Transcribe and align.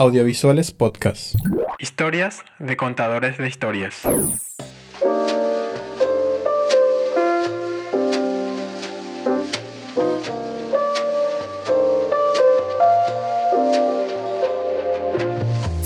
Audiovisuales 0.00 0.72
Podcast. 0.72 1.34
Historias 1.78 2.42
de 2.58 2.78
contadores 2.78 3.36
de 3.36 3.46
historias. 3.46 4.00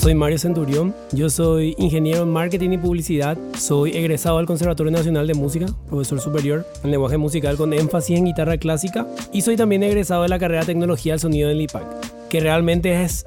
Soy 0.05 0.15
Mario 0.15 0.39
Centurión, 0.39 0.95
yo 1.13 1.31
soy 1.31 1.75
ingeniero 1.79 2.25
en 2.25 2.29
marketing 2.29 2.73
y 2.73 2.77
publicidad, 2.77 3.39
soy 3.57 3.97
egresado 3.97 4.37
del 4.37 4.45
Conservatorio 4.45 4.93
Nacional 4.93 5.27
de 5.27 5.33
Música, 5.33 5.65
profesor 5.89 6.21
superior 6.21 6.67
en 6.83 6.91
lenguaje 6.91 7.17
musical 7.17 7.57
con 7.57 7.73
énfasis 7.73 8.19
en 8.19 8.27
guitarra 8.27 8.59
clásica 8.59 9.07
y 9.33 9.41
soy 9.41 9.57
también 9.57 9.83
egresado 9.83 10.25
de 10.25 10.29
la 10.29 10.39
carrera 10.39 10.61
de 10.61 10.67
tecnología 10.67 11.15
del 11.15 11.21
sonido 11.21 11.49
del 11.49 11.63
IPAC, 11.63 12.29
que 12.29 12.41
realmente 12.41 13.03
es 13.03 13.25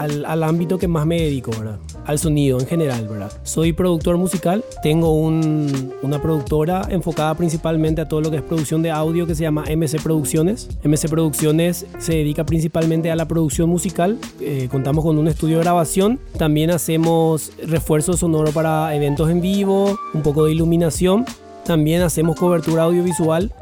al, 0.00 0.24
al, 0.24 0.42
ámbito 0.42 0.78
que 0.78 0.88
más 0.88 1.06
me 1.06 1.20
dedico, 1.20 1.50
¿verdad? 1.50 1.78
Al 2.06 2.18
sonido 2.18 2.58
en 2.58 2.66
general, 2.66 3.06
¿verdad? 3.06 3.30
Soy 3.42 3.72
productor 3.72 4.16
musical, 4.16 4.64
tengo 4.82 5.12
una 5.12 6.22
productora 6.22 6.82
enfocada 6.88 7.34
principalmente 7.34 8.00
a 8.00 8.08
todo 8.08 8.20
lo 8.20 8.30
que 8.30 8.38
es 8.38 8.42
producción 8.42 8.82
de 8.82 8.90
audio 8.90 9.26
que 9.26 9.34
se 9.34 9.42
llama 9.42 9.64
MC 9.64 10.02
Producciones. 10.02 10.68
MC 10.84 11.08
Producciones 11.08 11.86
se 11.98 12.14
dedica 12.14 12.44
principalmente 12.44 13.10
a 13.10 13.16
la 13.16 13.28
producción 13.28 13.68
musical, 13.68 14.18
eh, 14.40 14.68
contamos 14.70 15.04
con 15.04 15.18
un 15.18 15.28
estudio 15.28 15.58
de 15.58 15.64
grabación, 15.64 16.18
también 16.38 16.70
hacemos 16.70 17.52
refuerzo 17.66 18.14
sonoro 18.14 18.52
para 18.52 18.94
eventos 18.96 19.30
en 19.30 19.40
vivo, 19.40 19.98
un 20.14 20.22
poco 20.22 20.46
de 20.46 20.52
iluminación, 20.52 21.26
también 21.64 22.02
hacemos 22.02 22.36
cobertura 22.36 22.84
audiovisual 22.84 23.52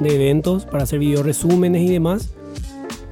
de 0.00 0.14
eventos 0.14 0.64
para 0.64 0.84
hacer 0.84 0.98
video 1.00 1.22
resúmenes 1.22 1.82
y 1.82 1.92
demás. 1.92 2.30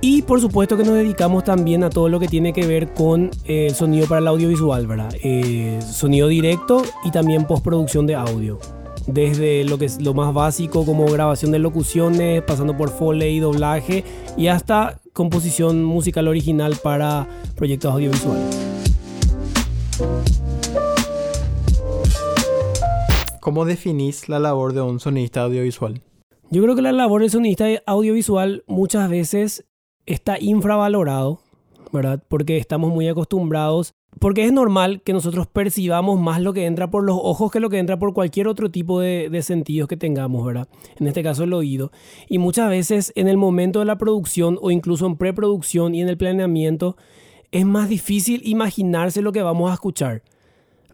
Y 0.00 0.23
por 0.23 0.41
supuesto 0.41 0.77
que 0.77 0.84
nos 0.84 0.95
dedicamos 0.95 1.45
también 1.45 1.82
a 1.82 1.91
todo 1.91 2.09
lo 2.09 2.20
que 2.20 2.28
tiene 2.28 2.52
que 2.52 2.66
ver 2.66 2.92
con 2.92 3.30
el 3.45 3.66
eh, 3.66 3.70
sonido 3.70 4.06
para 4.06 4.20
el 4.20 4.28
audiovisual, 4.28 4.86
¿verdad? 4.86 5.12
Eh, 5.22 5.80
sonido 5.82 6.28
directo 6.28 6.83
y 7.05 7.11
también 7.11 7.47
postproducción 7.47 8.06
de 8.06 8.14
audio. 8.14 8.58
Desde 9.06 9.64
lo 9.64 9.78
que 9.78 9.86
es 9.86 10.02
lo 10.02 10.12
más 10.12 10.34
básico 10.34 10.84
como 10.84 11.06
grabación 11.06 11.50
de 11.50 11.61
locuciones, 11.61 12.42
pasando 12.42 12.77
por 12.77 12.91
foley, 12.91 13.39
doblaje 13.39 14.05
y 14.36 14.48
hasta 14.48 15.00
composición 15.12 15.83
musical 15.83 16.28
original 16.28 16.77
para 16.83 17.27
proyectos 17.56 17.92
audiovisuales. 17.92 18.67
¿Cómo 23.41 23.64
definís 23.64 24.28
la 24.28 24.41
labor 24.41 24.72
de 24.74 24.83
un 24.83 25.00
sonista 25.00 25.42
audiovisual? 25.42 26.02
Yo 26.50 26.62
creo 26.62 26.74
que 26.77 26.83
la 26.83 26.92
labor 26.92 27.22
del 27.22 27.30
sonista 27.30 27.67
audiovisual 27.86 28.64
muchas 28.67 29.08
veces 29.08 29.64
está 30.06 30.38
infravalorado, 30.40 31.40
¿verdad? 31.92 32.22
Porque 32.28 32.56
estamos 32.56 32.92
muy 32.92 33.08
acostumbrados, 33.08 33.94
porque 34.18 34.44
es 34.44 34.52
normal 34.52 35.02
que 35.02 35.12
nosotros 35.12 35.46
percibamos 35.46 36.18
más 36.18 36.40
lo 36.40 36.52
que 36.52 36.64
entra 36.64 36.90
por 36.90 37.04
los 37.04 37.18
ojos 37.20 37.50
que 37.50 37.60
lo 37.60 37.68
que 37.68 37.78
entra 37.78 37.98
por 37.98 38.14
cualquier 38.14 38.48
otro 38.48 38.70
tipo 38.70 39.00
de, 39.00 39.42
sentidos 39.42 39.88
que 39.88 39.96
tengamos, 39.96 40.44
¿verdad? 40.46 40.68
En 40.98 41.06
este 41.06 41.22
caso 41.22 41.44
el 41.44 41.52
oído. 41.52 41.92
Y 42.28 42.38
muchas 42.38 42.70
veces 42.70 43.12
en 43.14 43.28
el 43.28 43.36
momento 43.36 43.80
de 43.80 43.84
la 43.84 43.98
producción 43.98 44.58
o 44.62 44.70
incluso 44.70 45.06
en 45.06 45.16
preproducción 45.16 45.94
y 45.94 46.00
en 46.00 46.08
el 46.08 46.16
planeamiento, 46.16 46.96
es 47.52 47.66
más 47.66 47.88
difícil 47.88 48.40
imaginarse 48.44 49.22
lo 49.22 49.32
que 49.32 49.42
vamos 49.42 49.70
a 49.70 49.74
escuchar. 49.74 50.22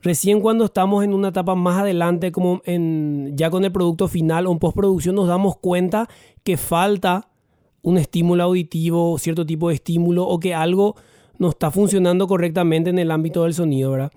Recién 0.02 0.40
cuando 0.40 0.64
estamos 0.64 1.04
en 1.04 1.14
una 1.14 1.28
etapa 1.28 1.54
más 1.54 1.80
adelante, 1.80 2.32
como 2.32 2.60
en, 2.64 3.36
ya 3.36 3.50
con 3.50 3.64
el 3.64 3.70
producto 3.70 4.08
final 4.08 4.48
o 4.48 4.52
en 4.52 4.58
postproducción, 4.58 5.14
nos 5.14 5.28
damos 5.28 5.56
cuenta 5.58 6.08
que 6.42 6.56
falta 6.56 7.28
un 7.82 7.98
estímulo 7.98 8.44
auditivo, 8.44 9.18
cierto 9.18 9.44
tipo 9.44 9.68
de 9.68 9.74
estímulo 9.74 10.26
o 10.26 10.38
que 10.40 10.54
algo 10.54 10.96
no 11.38 11.50
está 11.50 11.70
funcionando 11.70 12.26
correctamente 12.26 12.90
en 12.90 12.98
el 12.98 13.10
ámbito 13.10 13.42
del 13.42 13.54
sonido, 13.54 13.90
¿verdad? 13.90 14.12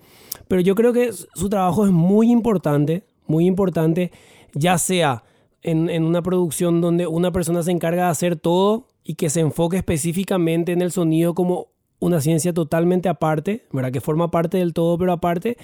Pero 0.48 0.60
yo 0.60 0.74
creo 0.74 0.92
que 0.92 1.12
su 1.12 1.48
trabajo 1.48 1.84
es 1.84 1.90
muy 1.90 2.30
importante, 2.30 3.04
muy 3.26 3.46
importante, 3.46 4.12
ya 4.54 4.78
sea 4.78 5.24
en, 5.62 6.04
una 6.04 6.22
producción 6.22 6.80
donde 6.80 7.08
una 7.08 7.32
persona 7.32 7.62
se 7.64 7.72
encarga 7.72 8.04
de 8.04 8.10
hacer 8.10 8.36
todo 8.36 8.86
y 9.02 9.14
que 9.14 9.30
se 9.30 9.40
enfoque 9.40 9.76
específicamente 9.76 10.72
en 10.72 10.82
el 10.82 10.92
sonido 10.92 11.34
como 11.34 11.68
una 11.98 12.20
ciencia 12.20 12.52
totalmente 12.52 13.08
aparte, 13.08 13.66
¿verdad? 13.72 13.90
Que 13.90 14.00
forma 14.00 14.30
parte 14.30 14.58
del 14.58 14.72
todo, 14.72 14.96
pero 14.96 15.12
aparte, 15.12 15.56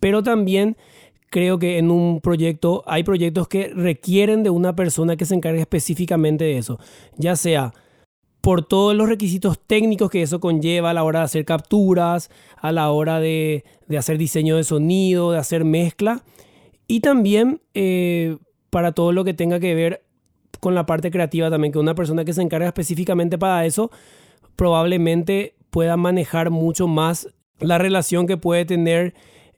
pero 0.00 0.22
también 0.24 0.76
creo 1.30 1.58
que 1.58 1.78
en 1.78 1.90
un 1.90 2.20
proyecto 2.20 2.82
hay 2.86 3.02
proyectos 3.02 3.48
que 3.48 3.68
requieren 3.68 4.42
de 4.42 4.50
una 4.50 4.74
persona 4.74 5.16
que 5.16 5.24
se 5.24 5.34
encargue 5.34 5.60
específicamente 5.60 6.44
de 6.44 6.58
eso, 6.58 6.78
ya 7.16 7.36
sea 7.36 7.74
por 8.40 8.64
todos 8.64 8.94
los 8.94 9.08
requisitos 9.08 9.58
técnicos 9.58 10.10
que 10.10 10.22
eso 10.22 10.40
conlleva 10.40 10.90
a 10.90 10.94
la 10.94 11.04
hora 11.04 11.20
de 11.20 11.24
hacer 11.26 11.44
capturas, 11.44 12.30
a 12.56 12.72
la 12.72 12.90
hora 12.90 13.20
de, 13.20 13.64
hacer 13.96 14.16
diseño 14.16 14.56
de 14.56 14.64
sonido, 14.64 15.32
de 15.32 15.38
hacer 15.38 15.64
mezcla, 15.64 16.22
y 16.86 17.00
también 17.00 17.60
eh, 17.74 18.38
para 18.70 18.92
todo 18.92 19.12
lo 19.12 19.24
que 19.24 19.34
tenga 19.34 19.60
que 19.60 19.74
ver 19.74 20.04
con 20.60 20.74
la 20.74 20.86
parte 20.86 21.10
creativa 21.10 21.50
también, 21.50 21.72
que 21.72 21.78
una 21.78 21.94
persona 21.94 22.24
que 22.24 22.32
se 22.32 22.42
encarga 22.42 22.68
específicamente 22.68 23.38
para 23.38 23.66
eso 23.66 23.90
probablemente 24.56 25.54
pueda 25.70 25.96
manejar 25.96 26.50
mucho 26.50 26.88
más 26.88 27.28
la 27.60 27.78
relación 27.78 28.26
que 28.26 28.36
puede 28.36 28.64
tener 28.64 29.14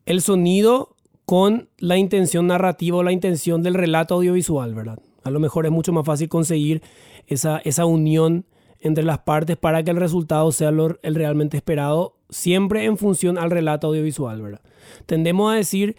el 0.06 0.20
sonido 0.20 0.96
con 1.30 1.68
la 1.78 1.96
intención 1.96 2.48
narrativa 2.48 2.96
o 2.96 3.02
la 3.04 3.12
intención 3.12 3.62
del 3.62 3.74
relato 3.74 4.16
audiovisual, 4.16 4.74
¿verdad? 4.74 4.98
A 5.22 5.30
lo 5.30 5.38
mejor 5.38 5.64
es 5.64 5.70
mucho 5.70 5.92
más 5.92 6.04
fácil 6.04 6.28
conseguir 6.28 6.82
esa, 7.28 7.58
esa 7.58 7.84
unión 7.84 8.46
entre 8.80 9.04
las 9.04 9.20
partes 9.20 9.56
para 9.56 9.84
que 9.84 9.92
el 9.92 9.96
resultado 9.96 10.50
sea 10.50 10.70
el 10.70 11.14
realmente 11.14 11.56
esperado, 11.56 12.16
siempre 12.30 12.84
en 12.84 12.96
función 12.96 13.38
al 13.38 13.52
relato 13.52 13.86
audiovisual, 13.86 14.42
¿verdad? 14.42 14.60
Tendemos 15.06 15.52
a 15.52 15.54
decir 15.54 15.94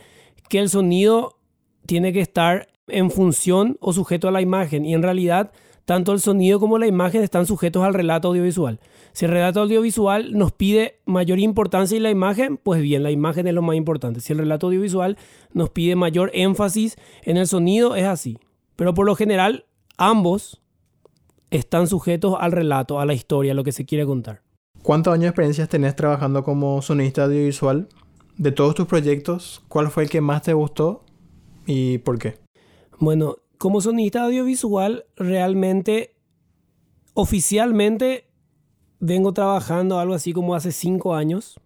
que 0.50 0.59
el 0.59 0.68
sonido 0.68 1.40
tiene 1.86 2.12
que 2.12 2.19
estar 2.19 2.68
en 2.90 3.09
función 3.09 3.78
o 3.80 3.94
sujeto 3.94 4.28
a 4.28 4.31
la 4.31 4.42
imagen 4.42 4.84
y 4.84 4.94
en 4.94 5.02
realidad 5.02 5.53
tanto 5.86 6.14
el 6.14 6.19
sonido 6.19 6.59
como 6.59 6.78
la 6.78 6.88
imagen 6.88 7.24
están 7.24 7.46
sujetos 7.46 7.84
al 7.84 7.94
relato 7.94 8.30
audiovisual. 8.30 8.80
Si 9.14 9.25
el 9.25 9.31
relato 9.31 9.62
audiovisual 9.62 10.38
nos 10.38 10.52
pide 10.52 11.00
mayor 11.06 11.40
importancia 11.40 11.97
en 11.97 12.03
la 12.03 12.12
imagen, 12.12 12.58
pues 12.58 12.81
bien, 12.81 13.03
la 13.03 13.12
imagen 13.12 13.47
es 13.47 13.53
lo 13.53 13.62
más 13.62 13.75
importante. 13.75 14.22
Si 14.22 14.34
el 14.34 14.40
relato 14.40 14.68
audiovisual 14.68 15.18
nos 15.53 15.69
pide 15.69 15.96
mayor 15.96 16.31
énfasis 16.34 16.96
en 17.24 17.38
el 17.38 17.47
sonido, 17.47 17.96
es 17.96 18.06
así. 18.06 18.38
Pero 18.75 18.94
por 18.94 19.06
lo 19.06 19.16
general, 19.16 19.66
ambos 19.97 20.62
están 21.50 21.88
sujetos 21.88 22.36
al 22.40 22.52
relato, 22.52 23.00
a 23.00 23.06
la 23.06 23.13
historia, 23.13 23.52
a 23.52 23.56
lo 23.56 23.63
que 23.63 23.72
se 23.72 23.86
quiere 23.86 24.06
contar. 24.06 24.42
¿Cuántos 24.81 25.13
años 25.13 25.24
de 25.24 25.30
experiencia 25.30 25.68
tenés 25.68 25.96
trabajando 25.96 26.44
como 26.44 26.81
sonista 26.81 27.25
audiovisual? 27.25 27.88
De 28.38 28.52
todos 28.52 28.74
tus 28.74 28.88
proyectos, 28.88 29.62
¿cuál 29.68 29.92
fue 29.92 30.03
el 30.03 30.09
que 30.09 30.22
más 30.22 30.42
te 30.42 30.53
gustó 30.53 31.03
y 31.68 32.00
por 32.00 32.18
qué? 32.18 32.40
Bueno, 32.98 33.36
como 33.61 33.79
sonista 33.79 34.23
audiovisual, 34.23 35.05
realmente, 35.16 36.16
oficialmente, 37.13 38.25
vengo 38.99 39.33
trabajando 39.33 39.99
algo 39.99 40.16
así 40.16 40.33
como 40.33 40.55
hace 40.55 40.72
cinco 40.72 41.13
años. 41.13 41.59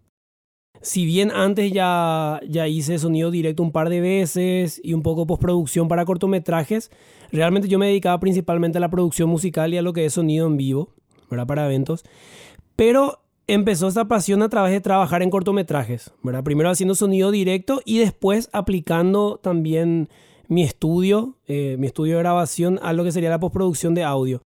Si 0.81 1.05
bien 1.05 1.31
antes 1.31 1.71
ya, 1.71 2.41
ya 2.49 2.67
hice 2.67 2.99
sonido 2.99 3.31
directo 3.31 3.63
un 3.63 3.71
par 3.71 3.87
de 3.87 4.01
veces 4.01 4.81
y 4.83 4.93
un 4.93 5.03
poco 5.03 5.25
postproducción 5.25 5.87
para 5.87 6.03
cortometrajes, 6.03 6.91
realmente 7.31 7.69
yo 7.69 7.79
me 7.79 7.87
dedicaba 7.87 8.19
principalmente 8.19 8.77
a 8.77 8.81
la 8.81 8.89
producción 8.89 9.29
musical 9.29 9.73
y 9.73 9.77
a 9.77 9.81
lo 9.81 9.93
que 9.93 10.03
es 10.03 10.13
sonido 10.13 10.47
en 10.47 10.57
vivo, 10.57 10.89
¿verdad? 11.31 11.47
Para 11.47 11.65
eventos. 11.65 12.03
Pero 12.75 13.21
empezó 13.47 13.87
esta 13.87 14.09
pasión 14.09 14.41
a 14.41 14.49
través 14.49 14.73
de 14.73 14.81
trabajar 14.81 15.23
en 15.23 15.29
cortometrajes, 15.29 16.11
¿verdad? 16.23 16.43
Primero 16.43 16.69
haciendo 16.69 16.93
sonido 16.93 17.31
directo 17.31 17.81
y 17.85 17.99
después 17.99 18.49
aplicando 18.51 19.39
también 19.41 20.09
mi 20.47 20.63
estudio, 20.63 21.37
eh, 21.47 21.75
mi 21.79 21.87
estudio 21.87 22.15
de 22.15 22.23
grabación 22.23 22.79
a 22.81 22.93
lo 22.93 23.03
que 23.03 23.11
sería 23.11 23.29
la 23.29 23.39
postproducción 23.39 23.93
de 23.93 24.03
audio. 24.03 24.41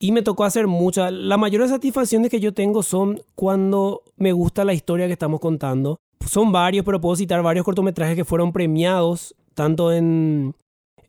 Y 0.00 0.12
me 0.12 0.22
tocó 0.22 0.44
hacer 0.44 0.68
muchas. 0.68 1.12
La 1.12 1.36
mayor 1.36 1.68
satisfacciones 1.68 2.30
que 2.30 2.38
yo 2.38 2.54
tengo 2.54 2.82
son 2.82 3.20
cuando 3.34 4.02
me 4.16 4.32
gusta 4.32 4.64
la 4.64 4.72
historia 4.72 5.06
que 5.06 5.12
estamos 5.12 5.40
contando. 5.40 5.98
Son 6.24 6.52
varios, 6.52 6.84
pero 6.84 7.00
puedo 7.00 7.16
citar 7.16 7.42
varios 7.42 7.64
cortometrajes 7.64 8.14
que 8.14 8.24
fueron 8.24 8.52
premiados, 8.52 9.34
tanto 9.54 9.92
en, 9.92 10.54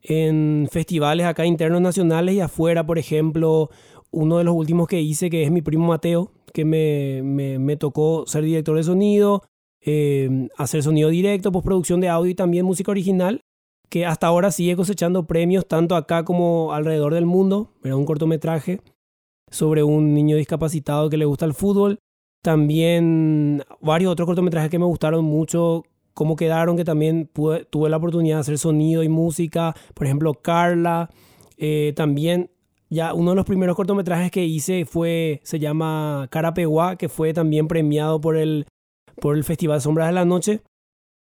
en 0.02 0.68
festivales 0.72 1.28
acá 1.28 1.46
internos 1.46 1.82
nacionales 1.82 2.36
y 2.36 2.40
afuera. 2.40 2.84
Por 2.84 2.98
ejemplo, 2.98 3.70
uno 4.10 4.40
de 4.40 4.44
los 4.44 4.56
últimos 4.56 4.88
que 4.88 5.02
hice, 5.02 5.30
que 5.30 5.44
es 5.44 5.52
mi 5.52 5.62
primo 5.62 5.88
Mateo, 5.88 6.32
que 6.52 6.66
me, 6.66 7.22
me, 7.60 7.78
tocó 7.78 8.26
ser 8.26 8.44
director 8.44 8.76
de 8.76 8.84
sonido, 8.84 9.44
eh, 9.82 10.48
hacer 10.58 10.82
sonido 10.82 11.10
directo, 11.10 11.52
postproducción 11.52 12.00
de 12.00 12.10
audio 12.10 12.32
y 12.32 12.36
también 12.36 12.66
música 12.66 12.90
original 12.90 13.42
que 13.90 14.06
hasta 14.06 14.28
ahora 14.28 14.52
sigue 14.52 14.76
cosechando 14.76 15.26
premios 15.26 15.68
tanto 15.68 15.96
acá 15.96 16.24
como 16.24 16.74
alrededor 16.74 17.14
del 17.14 17.26
mundo. 17.26 17.74
Era 17.84 17.96
un 17.96 18.06
cortometraje 18.06 18.82
sobre 19.50 19.84
un 19.84 20.14
niño 20.14 20.38
discapacitado 20.38 21.10
que 21.10 21.18
le 21.18 21.26
gusta 21.26 21.46
el 21.46 21.54
fútbol. 21.54 22.00
También 22.42 23.64
varios 23.82 24.12
otros 24.12 24.28
cortometrajes 24.28 24.70
que 24.70 24.80
me 24.80 24.86
gustaron 24.86 25.26
mucho, 25.26 25.84
cómo 26.14 26.36
quedaron, 26.36 26.78
que 26.78 26.86
también 26.86 27.30
tuve 27.34 27.90
la 27.90 27.98
oportunidad 27.98 28.38
de 28.38 28.42
hacer 28.42 28.58
sonido 28.58 29.04
y 29.04 29.10
música. 29.10 29.76
Por 29.94 30.06
ejemplo, 30.06 30.34
Carla. 30.36 31.10
Eh, 31.58 31.94
también 31.96 32.52
ya 32.90 33.14
uno 33.14 33.32
de 33.32 33.36
los 33.36 33.46
primeros 33.46 33.76
cortometrajes 33.76 34.32
que 34.32 34.46
hice 34.46 34.86
fue, 34.86 35.42
se 35.44 35.60
llama 35.60 36.28
Carapeguá, 36.32 36.96
que 36.96 37.10
fue 37.10 37.34
también 37.34 37.68
premiado 37.68 38.22
por 38.22 38.38
el, 38.38 38.66
por 39.20 39.36
el 39.36 39.44
Festival 39.44 39.82
Sombras 39.82 40.08
de 40.08 40.14
la 40.14 40.26
Noche. 40.26 40.62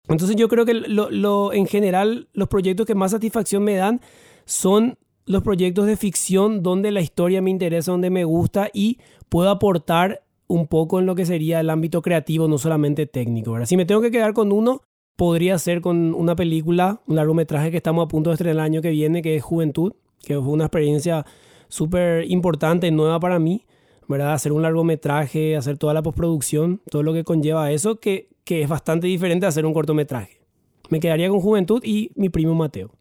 Entonces 0.07 0.35
yo 0.35 0.49
creo 0.49 0.65
que 0.65 0.73
lo, 0.73 1.53
en 1.53 1.65
general 1.65 2.27
los 2.33 2.47
proyectos 2.49 2.85
que 2.85 2.95
más 2.95 3.11
satisfacción 3.11 3.63
me 3.63 3.75
dan 3.75 4.01
son 4.45 4.97
los 5.25 5.43
proyectos 5.43 5.85
de 5.85 5.95
ficción 5.95 6.61
donde 6.61 6.91
la 6.91 7.01
historia 7.01 7.41
me 7.41 7.49
interesa, 7.49 7.91
donde 7.91 8.09
me 8.09 8.25
gusta 8.25 8.69
y 8.73 8.99
puedo 9.29 9.49
aportar 9.49 10.23
un 10.47 10.67
poco 10.67 10.99
en 10.99 11.05
lo 11.05 11.15
que 11.15 11.25
sería 11.25 11.61
el 11.61 11.69
ámbito 11.69 12.01
creativo, 12.01 12.49
no 12.49 12.57
solamente 12.57 13.05
técnico. 13.05 13.65
Si 13.65 13.77
me 13.77 13.85
tengo 13.85 14.01
que 14.01 14.11
quedar 14.11 14.33
con 14.33 14.51
uno, 14.51 14.81
podría 15.15 15.57
ser 15.57 15.79
con 15.79 16.13
una 16.13 16.35
película, 16.35 17.01
un 17.07 17.15
largometraje 17.15 17.71
que 17.71 17.77
estamos 17.77 18.05
a 18.05 18.07
punto 18.09 18.29
de 18.29 18.35
estrenar 18.35 18.55
el 18.55 18.59
año 18.59 18.81
que 18.81 18.89
viene, 18.89 19.21
que 19.21 19.37
es 19.37 19.43
Juventud, 19.43 19.93
que 20.21 20.35
fue 20.35 20.49
una 20.49 20.65
experiencia 20.65 21.25
súper 21.69 22.29
importante, 22.29 22.91
nueva 22.91 23.19
para 23.19 23.39
mí, 23.39 23.65
¿verdad? 24.07 24.33
Hacer 24.33 24.51
un 24.51 24.61
largometraje, 24.63 25.55
hacer 25.55 25.77
toda 25.77 25.93
la 25.93 26.03
postproducción, 26.03 26.81
todo 26.89 27.03
lo 27.03 27.13
que 27.13 27.23
conlleva 27.23 27.71
eso, 27.71 27.99
que, 27.99 28.32
que 28.43 28.61
es 28.61 28.69
bastante 28.69 29.07
diferente 29.07 29.45
a 29.45 29.49
hacer 29.49 29.65
un 29.65 29.73
cortometraje. 29.73 30.41
Me 30.89 30.99
quedaría 30.99 31.29
con 31.29 31.39
Juventud 31.39 31.83
y 31.83 32.11
mi 32.15 32.29
primo 32.29 32.53
Mateo. 32.55 32.91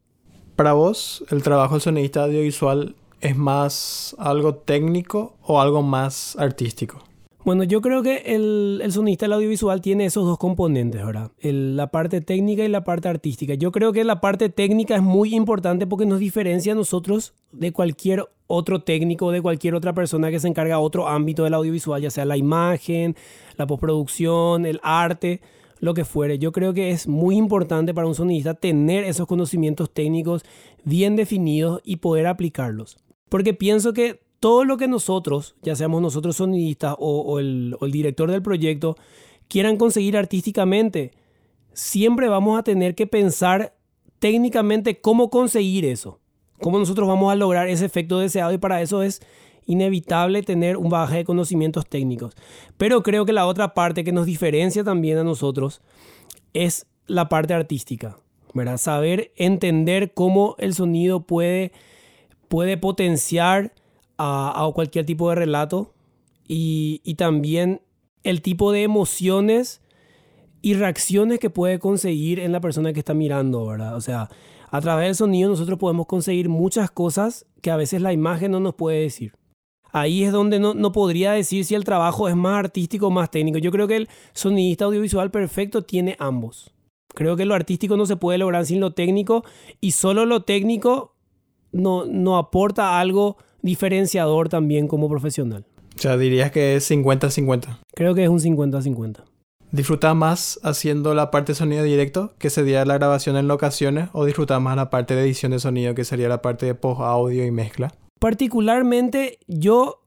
Para 0.56 0.72
vos, 0.72 1.24
el 1.30 1.42
trabajo 1.42 1.74
del 1.74 1.82
sonidista 1.82 2.24
audiovisual 2.24 2.94
es 3.20 3.36
más 3.36 4.16
algo 4.18 4.56
técnico 4.56 5.36
o 5.42 5.60
algo 5.60 5.82
más 5.82 6.36
artístico? 6.36 7.02
Bueno, 7.44 7.64
yo 7.64 7.80
creo 7.80 8.04
que 8.04 8.22
el, 8.26 8.80
sonista 8.90 9.24
del 9.24 9.32
audiovisual 9.32 9.80
tiene 9.80 10.04
esos 10.04 10.24
dos 10.24 10.38
componentes, 10.38 11.04
¿verdad? 11.04 11.32
la 11.42 11.88
parte 11.88 12.20
técnica 12.20 12.64
y 12.64 12.68
la 12.68 12.84
parte 12.84 13.08
artística. 13.08 13.54
Yo 13.54 13.72
creo 13.72 13.92
que 13.92 14.04
la 14.04 14.20
parte 14.20 14.48
técnica 14.48 14.94
es 14.94 15.02
muy 15.02 15.34
importante 15.34 15.88
porque 15.88 16.06
nos 16.06 16.20
diferencia 16.20 16.72
a 16.72 16.76
nosotros 16.76 17.34
de 17.50 17.72
cualquier 17.72 18.28
otro 18.46 18.84
técnico, 18.84 19.32
de 19.32 19.42
cualquier 19.42 19.74
otra 19.74 19.92
persona 19.92 20.30
que 20.30 20.38
se 20.38 20.46
encarga 20.46 20.76
de 20.76 20.82
otro 20.82 21.08
ámbito 21.08 21.42
del 21.42 21.54
audiovisual, 21.54 22.00
ya 22.00 22.10
sea 22.10 22.24
la 22.24 22.36
imagen, 22.36 23.16
la 23.56 23.66
postproducción, 23.66 24.64
el 24.64 24.78
arte, 24.84 25.40
lo 25.80 25.94
que 25.94 26.04
fuere. 26.04 26.38
Yo 26.38 26.52
creo 26.52 26.72
que 26.72 26.90
es 26.90 27.08
muy 27.08 27.36
importante 27.36 27.92
para 27.92 28.06
un 28.06 28.14
sonidista 28.14 28.54
tener 28.54 29.02
esos 29.02 29.26
conocimientos 29.26 29.92
técnicos 29.92 30.44
bien 30.84 31.16
definidos 31.16 31.80
y 31.84 31.96
poder 31.96 32.28
aplicarlos. 32.28 32.98
Porque 33.28 33.52
pienso 33.52 33.92
que 33.92 34.21
todo 34.42 34.64
lo 34.64 34.76
que 34.76 34.88
nosotros, 34.88 35.54
ya 35.62 35.76
seamos 35.76 36.02
nosotros 36.02 36.34
sonidistas 36.34 36.96
o, 36.98 37.38
el, 37.38 37.76
director 37.92 38.28
del 38.28 38.42
proyecto, 38.42 38.96
quieran 39.46 39.76
conseguir 39.76 40.16
artísticamente, 40.16 41.12
siempre 41.74 42.28
vamos 42.28 42.58
a 42.58 42.64
tener 42.64 42.96
que 42.96 43.06
pensar 43.06 43.76
técnicamente 44.18 45.00
cómo 45.00 45.30
conseguir 45.30 45.84
eso, 45.84 46.18
cómo 46.60 46.80
nosotros 46.80 47.06
vamos 47.06 47.30
a 47.30 47.36
lograr 47.36 47.68
ese 47.68 47.84
efecto 47.84 48.18
deseado 48.18 48.52
y 48.52 48.58
para 48.58 48.82
eso 48.82 49.04
es 49.04 49.22
inevitable 49.64 50.42
tener 50.42 50.76
un 50.76 50.88
bagaje 50.88 51.18
de 51.18 51.24
conocimientos 51.24 51.86
técnicos. 51.86 52.34
Pero 52.76 53.04
creo 53.04 53.24
que 53.24 53.32
la 53.32 53.46
otra 53.46 53.74
parte 53.74 54.02
que 54.02 54.10
nos 54.10 54.26
diferencia 54.26 54.82
también 54.82 55.18
a 55.18 55.24
nosotros 55.24 55.82
es 56.52 56.88
la 57.06 57.28
parte 57.28 57.54
artística, 57.54 58.18
¿verdad? 58.54 58.78
Saber 58.78 59.30
entender 59.36 60.14
cómo 60.14 60.56
el 60.58 60.74
sonido 60.74 61.28
puede, 61.28 61.70
puede 62.48 62.76
potenciar 62.76 63.72
a, 64.22 64.70
cualquier 64.74 65.04
tipo 65.04 65.28
de 65.28 65.34
relato 65.34 65.92
y, 66.46 67.00
también 67.16 67.82
el 68.22 68.40
tipo 68.40 68.72
de 68.72 68.84
emociones 68.84 69.80
y 70.60 70.74
reacciones 70.74 71.40
que 71.40 71.50
puede 71.50 71.78
conseguir 71.78 72.38
en 72.38 72.52
la 72.52 72.60
persona 72.60 72.92
que 72.92 73.00
está 73.00 73.14
mirando, 73.14 73.66
¿verdad? 73.66 73.96
O 73.96 74.00
sea, 74.00 74.28
a 74.70 74.80
través 74.80 75.06
del 75.06 75.14
sonido 75.16 75.50
nosotros 75.50 75.78
podemos 75.78 76.06
conseguir 76.06 76.48
muchas 76.48 76.90
cosas 76.90 77.46
que 77.60 77.70
a 77.70 77.76
veces 77.76 78.00
la 78.00 78.12
imagen 78.12 78.52
no 78.52 78.60
nos 78.60 78.74
puede 78.74 79.00
decir. 79.00 79.32
Ahí 79.90 80.22
es 80.22 80.32
donde 80.32 80.58
no, 80.58 80.72
no, 80.72 80.92
podría 80.92 81.32
decir 81.32 81.64
si 81.64 81.74
el 81.74 81.84
trabajo 81.84 82.28
es 82.28 82.36
más 82.36 82.58
artístico 82.58 83.08
o 83.08 83.10
más 83.10 83.30
técnico. 83.30 83.58
Yo 83.58 83.70
creo 83.70 83.88
que 83.88 83.96
el 83.96 84.08
sonidista 84.32 84.86
audiovisual 84.86 85.30
perfecto 85.30 85.82
tiene 85.82 86.16
ambos. 86.18 86.72
Creo 87.08 87.36
que 87.36 87.44
lo 87.44 87.54
artístico 87.54 87.96
no 87.96 88.06
se 88.06 88.16
puede 88.16 88.38
lograr 88.38 88.64
sin 88.64 88.80
lo 88.80 88.94
técnico 88.94 89.44
y 89.80 89.90
solo 89.90 90.24
lo 90.24 90.44
técnico 90.44 91.14
no, 91.72 92.06
no 92.06 92.38
aporta 92.38 92.98
algo 93.00 93.36
diferenciador 93.62 94.48
también 94.48 94.88
como 94.88 95.08
profesional. 95.08 95.64
O 95.96 95.98
sea, 95.98 96.16
dirías 96.16 96.50
que 96.50 96.76
es 96.76 96.90
50-50. 96.90 97.78
Creo 97.94 98.14
que 98.14 98.24
es 98.24 98.28
un 98.28 98.40
50-50. 98.40 99.24
¿Disfrutas 99.70 100.14
más 100.14 100.60
haciendo 100.62 101.14
la 101.14 101.30
parte 101.30 101.52
de 101.52 101.56
sonido 101.56 101.82
directo, 101.82 102.34
que 102.38 102.50
sería 102.50 102.84
la 102.84 102.94
grabación 102.94 103.36
en 103.36 103.48
locaciones, 103.48 104.10
o 104.12 104.26
disfrutas 104.26 104.60
más 104.60 104.76
la 104.76 104.90
parte 104.90 105.14
de 105.14 105.22
edición 105.22 105.52
de 105.52 105.60
sonido, 105.60 105.94
que 105.94 106.04
sería 106.04 106.28
la 106.28 106.42
parte 106.42 106.66
de 106.66 106.74
post-audio 106.74 107.46
y 107.46 107.50
mezcla? 107.50 107.94
Particularmente, 108.18 109.38
yo, 109.46 110.02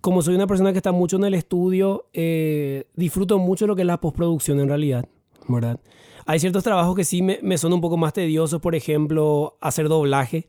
como 0.00 0.22
soy 0.22 0.36
una 0.36 0.46
persona 0.46 0.70
que 0.70 0.78
está 0.78 0.92
mucho 0.92 1.16
en 1.16 1.24
el 1.24 1.34
estudio, 1.34 2.06
eh, 2.12 2.84
disfruto 2.94 3.38
mucho 3.38 3.66
lo 3.66 3.74
que 3.74 3.82
es 3.82 3.86
la 3.86 4.00
postproducción 4.00 4.60
en 4.60 4.68
realidad, 4.68 5.08
¿verdad? 5.48 5.80
Hay 6.24 6.38
ciertos 6.38 6.62
trabajos 6.62 6.94
que 6.94 7.02
sí 7.02 7.22
me, 7.22 7.40
me 7.42 7.58
son 7.58 7.72
un 7.72 7.80
poco 7.80 7.96
más 7.96 8.12
tediosos, 8.12 8.60
por 8.60 8.76
ejemplo, 8.76 9.56
hacer 9.60 9.88
doblaje 9.88 10.46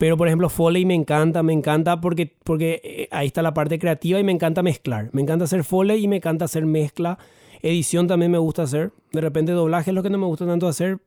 pero 0.00 0.16
por 0.16 0.28
ejemplo, 0.28 0.48
Foley 0.48 0.86
me 0.86 0.94
encanta, 0.94 1.42
me 1.42 1.52
encanta 1.52 2.00
porque, 2.00 2.34
porque 2.42 2.80
eh, 2.82 3.08
ahí 3.10 3.26
está 3.26 3.42
la 3.42 3.52
parte 3.52 3.78
creativa 3.78 4.18
y 4.18 4.24
me 4.24 4.32
encanta 4.32 4.62
mezclar. 4.62 5.10
Me 5.12 5.20
encanta 5.20 5.44
hacer 5.44 5.62
Foley 5.62 6.02
y 6.02 6.08
me 6.08 6.16
encanta 6.16 6.46
hacer 6.46 6.64
mezcla. 6.64 7.18
Edición 7.60 8.06
también 8.06 8.32
me 8.32 8.38
gusta 8.38 8.62
hacer. 8.62 8.94
De 9.12 9.20
repente 9.20 9.52
doblaje 9.52 9.90
es 9.90 9.94
lo 9.94 10.02
que 10.02 10.08
no 10.08 10.16
me 10.16 10.24
gusta 10.24 10.46
tanto 10.46 10.68
hacer. 10.68 11.00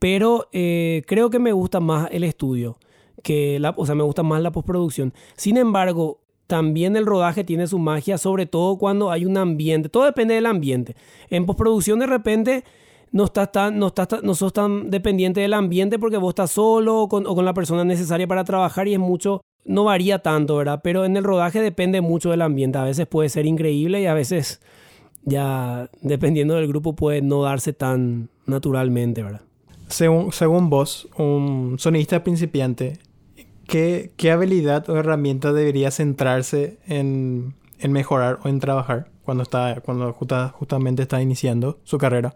Pero 0.00 0.48
eh, 0.50 1.04
creo 1.06 1.30
que 1.30 1.38
me 1.38 1.52
gusta 1.52 1.78
más 1.78 2.08
el 2.10 2.24
estudio. 2.24 2.76
Que 3.22 3.60
la, 3.60 3.72
o 3.76 3.86
sea, 3.86 3.94
me 3.94 4.02
gusta 4.02 4.24
más 4.24 4.42
la 4.42 4.50
postproducción. 4.50 5.14
Sin 5.36 5.56
embargo, 5.56 6.18
también 6.48 6.96
el 6.96 7.06
rodaje 7.06 7.44
tiene 7.44 7.68
su 7.68 7.78
magia, 7.78 8.18
sobre 8.18 8.46
todo 8.46 8.78
cuando 8.78 9.12
hay 9.12 9.26
un 9.26 9.38
ambiente. 9.38 9.88
Todo 9.88 10.06
depende 10.06 10.34
del 10.34 10.46
ambiente. 10.46 10.96
En 11.30 11.46
postproducción 11.46 12.00
de 12.00 12.08
repente 12.08 12.64
no 13.14 13.26
estás 13.26 13.52
tan, 13.52 13.78
no 13.78 13.86
estás, 13.86 14.08
no 14.24 14.34
sos 14.34 14.52
tan 14.52 14.90
dependiente 14.90 15.40
del 15.40 15.54
ambiente 15.54 16.00
porque 16.00 16.16
vos 16.16 16.32
estás 16.32 16.50
solo 16.50 17.02
o 17.02 17.08
con, 17.08 17.44
la 17.44 17.54
persona 17.54 17.84
necesaria 17.84 18.26
para 18.26 18.42
trabajar 18.42 18.88
y 18.88 18.94
es 18.94 18.98
mucho, 18.98 19.40
no 19.64 19.84
varía 19.84 20.18
tanto, 20.18 20.56
¿verdad? 20.56 20.80
Pero 20.82 21.04
en 21.04 21.16
el 21.16 21.22
rodaje 21.22 21.62
depende 21.62 22.00
mucho 22.00 22.32
del 22.32 22.42
ambiente. 22.42 22.78
A 22.78 22.82
veces 22.82 23.06
puede 23.06 23.28
ser 23.28 23.46
increíble 23.46 24.00
y 24.00 24.06
a 24.06 24.14
veces 24.14 24.60
ya 25.22 25.88
dependiendo 26.02 26.56
del 26.56 26.66
grupo 26.66 26.96
puede 26.96 27.22
no 27.22 27.40
darse 27.42 27.72
tan 27.72 28.30
naturalmente, 28.46 29.22
¿verdad? 29.22 29.42
Según, 29.86 30.32
según 30.32 30.68
vos, 30.68 31.08
un 31.16 31.76
sonista 31.78 32.24
principiante, 32.24 32.98
¿qué, 33.68 34.10
¿qué, 34.16 34.32
habilidad 34.32 34.90
o 34.90 34.96
herramienta 34.96 35.52
debería 35.52 35.92
centrarse 35.92 36.78
en, 36.88 37.54
en, 37.78 37.92
mejorar 37.92 38.40
o 38.42 38.48
en 38.48 38.58
trabajar 38.58 39.06
cuando, 39.22 39.44
está, 39.44 39.80
cuando 39.84 40.12
justamente 40.12 41.02
está 41.02 41.22
iniciando 41.22 41.78
su 41.84 41.96
carrera? 41.96 42.34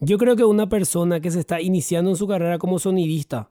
Yo 0.00 0.16
creo 0.16 0.34
que 0.34 0.44
una 0.44 0.68
persona 0.68 1.20
que 1.20 1.30
se 1.30 1.40
está 1.40 1.60
iniciando 1.60 2.10
en 2.10 2.16
su 2.16 2.26
carrera 2.26 2.58
como 2.58 2.78
sonidista, 2.78 3.50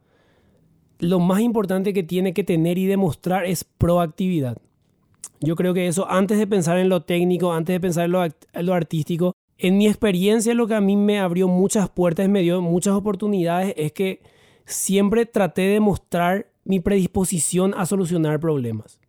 lo 0.98 1.20
más 1.20 1.42
importante 1.42 1.94
que 1.94 2.02
tiene 2.02 2.34
que 2.34 2.44
tener 2.44 2.78
y 2.80 2.88
demostrar 2.88 3.46
es 3.46 3.64
proactividad. 3.64 4.58
Yo 5.42 5.56
creo 5.56 5.74
que 5.74 5.88
eso, 5.88 6.10
antes 6.10 6.40
de 6.40 6.48
pensar 6.48 6.80
en 6.80 6.90
lo 6.90 7.04
técnico, 7.04 7.54
antes 7.54 7.74
de 7.74 7.80
pensar 7.80 8.06
en 8.06 8.66
lo, 8.66 8.74
artístico, 8.74 9.36
en 9.58 9.78
mi 9.78 9.88
experiencia 9.88 10.54
lo 10.56 10.68
que 10.68 10.74
a 10.74 10.82
mí 10.82 10.98
me 10.98 11.20
abrió 11.20 11.48
muchas 11.48 11.88
puertas, 11.90 12.28
me 12.28 12.42
dio 12.42 12.62
muchas 12.62 12.96
oportunidades, 12.96 13.74
es 13.78 13.92
que 13.94 14.22
siempre 14.66 15.28
traté 15.28 15.62
de 15.62 15.80
mostrar 15.80 16.48
mi 16.66 16.80
predisposición 16.80 17.74
a 17.78 17.86
solucionar 17.86 18.40
problemas. 18.40 19.00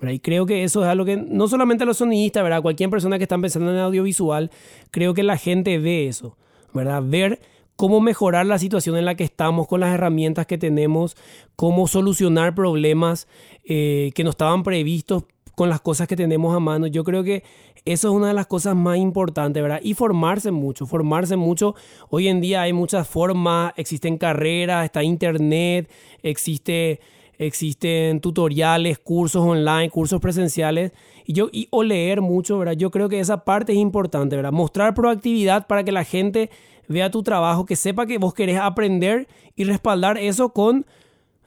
Y 0.00 0.20
creo 0.20 0.46
que 0.46 0.62
eso 0.62 0.82
es 0.82 0.88
algo 0.88 1.04
que 1.04 1.16
no 1.16 1.48
solamente 1.48 1.84
los 1.84 1.98
sonidistas, 1.98 2.44
¿verdad? 2.44 2.62
cualquier 2.62 2.88
persona 2.88 3.18
que 3.18 3.24
está 3.24 3.34
empezando 3.34 3.72
en 3.72 3.78
audiovisual, 3.78 4.50
creo 4.92 5.12
que 5.12 5.24
la 5.24 5.36
gente 5.36 5.78
ve 5.78 6.06
eso. 6.06 6.36
Ver 6.72 7.40
cómo 7.76 8.00
mejorar 8.00 8.46
la 8.46 8.58
situación 8.58 8.96
en 8.96 9.04
la 9.04 9.14
que 9.14 9.24
estamos 9.24 9.68
con 9.68 9.80
las 9.80 9.94
herramientas 9.94 10.46
que 10.46 10.58
tenemos, 10.58 11.16
cómo 11.54 11.86
solucionar 11.86 12.54
problemas 12.54 13.28
eh, 13.64 14.10
que 14.14 14.24
no 14.24 14.30
estaban 14.30 14.62
previstos 14.64 15.24
con 15.54 15.68
las 15.68 15.80
cosas 15.80 16.06
que 16.06 16.16
tenemos 16.16 16.54
a 16.54 16.60
mano. 16.60 16.86
Yo 16.86 17.02
creo 17.04 17.24
que 17.24 17.42
eso 17.84 18.08
es 18.08 18.14
una 18.14 18.28
de 18.28 18.34
las 18.34 18.46
cosas 18.46 18.76
más 18.76 18.96
importantes, 18.98 19.62
¿verdad? 19.62 19.80
Y 19.82 19.94
formarse 19.94 20.50
mucho, 20.50 20.86
formarse 20.86 21.36
mucho. 21.36 21.74
Hoy 22.10 22.28
en 22.28 22.40
día 22.40 22.62
hay 22.62 22.72
muchas 22.72 23.08
formas, 23.08 23.72
existen 23.76 24.18
carreras, 24.18 24.84
está 24.84 25.02
internet, 25.02 25.90
existe, 26.22 27.00
existen 27.38 28.20
tutoriales, 28.20 28.98
cursos 28.98 29.42
online, 29.42 29.90
cursos 29.90 30.20
presenciales 30.20 30.92
y 31.24 31.32
yo, 31.32 31.48
y, 31.52 31.68
o 31.70 31.82
leer 31.82 32.20
mucho, 32.20 32.58
¿verdad? 32.58 32.74
Yo 32.74 32.90
creo 32.90 33.08
que 33.08 33.20
esa 33.20 33.44
parte 33.44 33.72
es 33.72 33.78
importante, 33.78 34.36
¿verdad? 34.36 34.52
Mostrar 34.52 34.94
proactividad 34.94 35.66
para 35.66 35.84
que 35.84 35.92
la 35.92 36.04
gente 36.04 36.50
vea 36.88 37.10
tu 37.10 37.22
trabajo, 37.22 37.66
que 37.66 37.76
sepa 37.76 38.06
que 38.06 38.18
vos 38.18 38.34
querés 38.34 38.58
aprender 38.58 39.28
y 39.54 39.64
respaldar 39.64 40.18
eso 40.18 40.50
con 40.52 40.86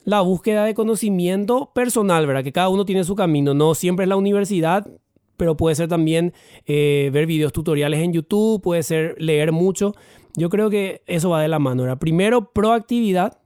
la 0.04 0.20
búsqueda 0.20 0.64
de 0.64 0.74
conocimiento 0.74 1.70
personal, 1.74 2.26
¿verdad? 2.26 2.44
Que 2.44 2.52
cada 2.52 2.68
uno 2.68 2.84
tiene 2.84 3.04
su 3.04 3.14
camino, 3.14 3.54
no 3.54 3.74
siempre 3.74 4.04
es 4.04 4.08
la 4.08 4.16
universidad, 4.16 4.86
pero 5.36 5.56
puede 5.56 5.74
ser 5.74 5.88
también 5.88 6.32
eh, 6.66 7.10
ver 7.12 7.26
videos 7.26 7.52
tutoriales 7.52 8.00
en 8.00 8.12
YouTube, 8.12 8.62
puede 8.62 8.82
ser 8.82 9.16
leer 9.18 9.52
mucho. 9.52 9.94
Yo 10.36 10.48
creo 10.48 10.70
que 10.70 11.02
eso 11.06 11.30
va 11.30 11.42
de 11.42 11.48
la 11.48 11.58
mano, 11.58 11.82
¿verdad? 11.82 11.98
Primero, 11.98 12.52
proactividad, 12.52 13.41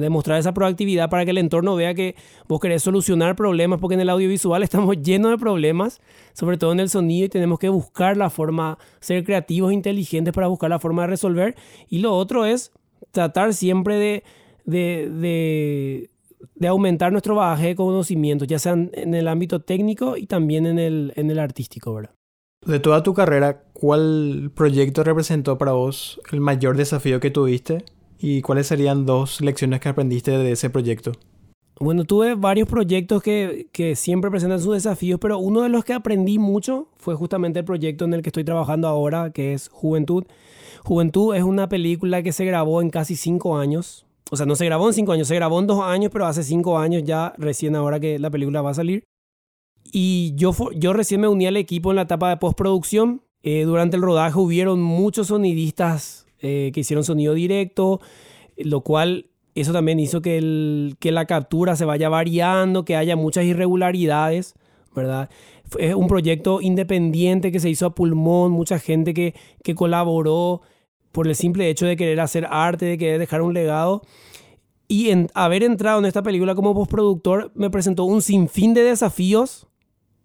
demostrar 0.00 0.38
esa 0.38 0.54
proactividad 0.54 1.10
para 1.10 1.24
que 1.24 1.30
el 1.30 1.38
entorno 1.38 1.74
vea 1.74 1.94
que 1.94 2.14
vos 2.48 2.60
querés 2.60 2.82
solucionar 2.82 3.36
problemas, 3.36 3.80
porque 3.80 3.94
en 3.94 4.00
el 4.00 4.10
audiovisual 4.10 4.62
estamos 4.62 5.00
llenos 5.02 5.30
de 5.30 5.38
problemas, 5.38 6.00
sobre 6.32 6.58
todo 6.58 6.72
en 6.72 6.80
el 6.80 6.90
sonido, 6.90 7.26
y 7.26 7.28
tenemos 7.28 7.58
que 7.58 7.68
buscar 7.68 8.16
la 8.16 8.30
forma, 8.30 8.78
ser 9.00 9.24
creativos, 9.24 9.70
e 9.70 9.74
inteligentes 9.74 10.32
para 10.32 10.48
buscar 10.48 10.70
la 10.70 10.78
forma 10.78 11.02
de 11.02 11.08
resolver. 11.08 11.56
Y 11.88 11.98
lo 11.98 12.14
otro 12.14 12.44
es 12.44 12.72
tratar 13.10 13.54
siempre 13.54 13.96
de, 13.96 14.24
de, 14.64 16.10
de, 16.54 16.68
aumentar 16.68 17.12
nuestro 17.12 17.34
bagaje 17.34 17.68
de 17.68 17.76
conocimientos, 17.76 18.46
ya 18.48 18.58
sea 18.58 18.72
en 18.72 19.14
el 19.14 19.28
ámbito 19.28 19.60
técnico 19.60 20.16
y 20.16 20.26
también 20.26 20.66
en 20.66 20.78
el, 20.78 21.12
en 21.16 21.30
el 21.30 21.38
artístico, 21.38 21.94
¿verdad? 21.94 22.10
De 22.64 22.80
toda 22.80 23.02
tu 23.02 23.14
carrera, 23.14 23.62
¿cuál 23.72 24.50
proyecto 24.54 25.04
representó 25.04 25.56
para 25.56 25.72
vos 25.72 26.20
el 26.32 26.40
mayor 26.40 26.76
desafío 26.76 27.20
que 27.20 27.30
tuviste? 27.30 27.84
¿Y 28.18 28.42
cuáles 28.42 28.66
serían 28.66 29.06
dos 29.06 29.40
lecciones 29.40 29.80
que 29.80 29.88
aprendiste 29.88 30.30
de 30.30 30.52
ese 30.52 30.70
proyecto? 30.70 31.12
Bueno, 31.78 32.04
tuve 32.04 32.34
varios 32.34 32.68
proyectos 32.68 33.22
que, 33.22 33.68
que, 33.70 33.96
siempre 33.96 34.30
presentan 34.30 34.60
sus 34.60 34.72
desafíos, 34.72 35.20
pero 35.20 35.38
uno 35.38 35.60
de 35.60 35.68
los 35.68 35.84
que 35.84 35.92
aprendí 35.92 36.38
mucho 36.38 36.88
fue 36.96 37.14
justamente 37.14 37.58
el 37.58 37.66
proyecto 37.66 38.06
en 38.06 38.14
el 38.14 38.22
que 38.22 38.30
estoy 38.30 38.44
trabajando 38.44 38.88
ahora, 38.88 39.30
que 39.30 39.52
es 39.52 39.68
Juventud. 39.68 40.24
Juventud 40.84 41.34
es 41.34 41.42
una 41.42 41.68
película 41.68 42.22
que 42.22 42.32
se 42.32 42.46
grabó 42.46 42.80
en 42.80 42.88
casi 42.88 43.14
cinco 43.14 43.58
años. 43.58 44.06
O 44.30 44.36
sea, 44.36 44.46
no 44.46 44.56
se 44.56 44.64
grabó 44.64 44.88
en 44.88 44.94
cinco 44.94 45.12
años, 45.12 45.28
se 45.28 45.34
grabó 45.34 45.60
en 45.60 45.66
dos 45.66 45.82
años, 45.82 46.10
pero 46.10 46.26
hace 46.26 46.42
cinco 46.42 46.78
años 46.78 47.02
ya, 47.04 47.34
recién 47.36 47.76
ahora 47.76 48.00
que 48.00 48.18
la 48.18 48.30
película 48.30 48.62
va 48.62 48.70
a 48.70 48.74
salir. 48.74 49.04
Y 49.92 50.32
yo, 50.34 50.52
yo 50.74 50.94
recién 50.94 51.20
me 51.20 51.28
uní 51.28 51.46
al 51.46 51.56
equipo 51.58 51.90
en 51.90 51.96
la 51.96 52.02
etapa 52.02 52.30
de 52.30 52.38
postproducción. 52.38 53.22
Eh, 53.42 53.64
durante 53.64 53.96
el 53.96 54.02
rodaje 54.02 54.38
hubieron 54.38 54.80
muchos 54.80 55.28
sonidistas 55.28 56.25
eh, 56.46 56.70
que 56.72 56.80
hicieron 56.80 57.04
sonido 57.04 57.34
directo, 57.34 58.00
lo 58.56 58.82
cual 58.82 59.30
eso 59.54 59.72
también 59.72 59.98
hizo 60.00 60.20
que, 60.20 60.38
el, 60.38 60.96
que 61.00 61.12
la 61.12 61.24
captura 61.26 61.76
se 61.76 61.84
vaya 61.84 62.08
variando, 62.08 62.84
que 62.84 62.96
haya 62.96 63.16
muchas 63.16 63.44
irregularidades, 63.44 64.54
¿verdad? 64.94 65.30
Es 65.78 65.94
un 65.94 66.06
proyecto 66.06 66.60
independiente 66.60 67.50
que 67.50 67.60
se 67.60 67.70
hizo 67.70 67.86
a 67.86 67.94
pulmón, 67.94 68.52
mucha 68.52 68.78
gente 68.78 69.14
que, 69.14 69.34
que 69.62 69.74
colaboró 69.74 70.60
por 71.12 71.26
el 71.26 71.34
simple 71.34 71.68
hecho 71.70 71.86
de 71.86 71.96
querer 71.96 72.20
hacer 72.20 72.46
arte, 72.50 72.84
de 72.84 72.98
querer 72.98 73.18
dejar 73.18 73.42
un 73.42 73.54
legado. 73.54 74.02
Y 74.88 75.10
en 75.10 75.28
haber 75.34 75.62
entrado 75.62 75.98
en 75.98 76.04
esta 76.04 76.22
película 76.22 76.54
como 76.54 76.74
postproductor 76.74 77.50
me 77.54 77.70
presentó 77.70 78.04
un 78.04 78.22
sinfín 78.22 78.74
de 78.74 78.82
desafíos 78.82 79.66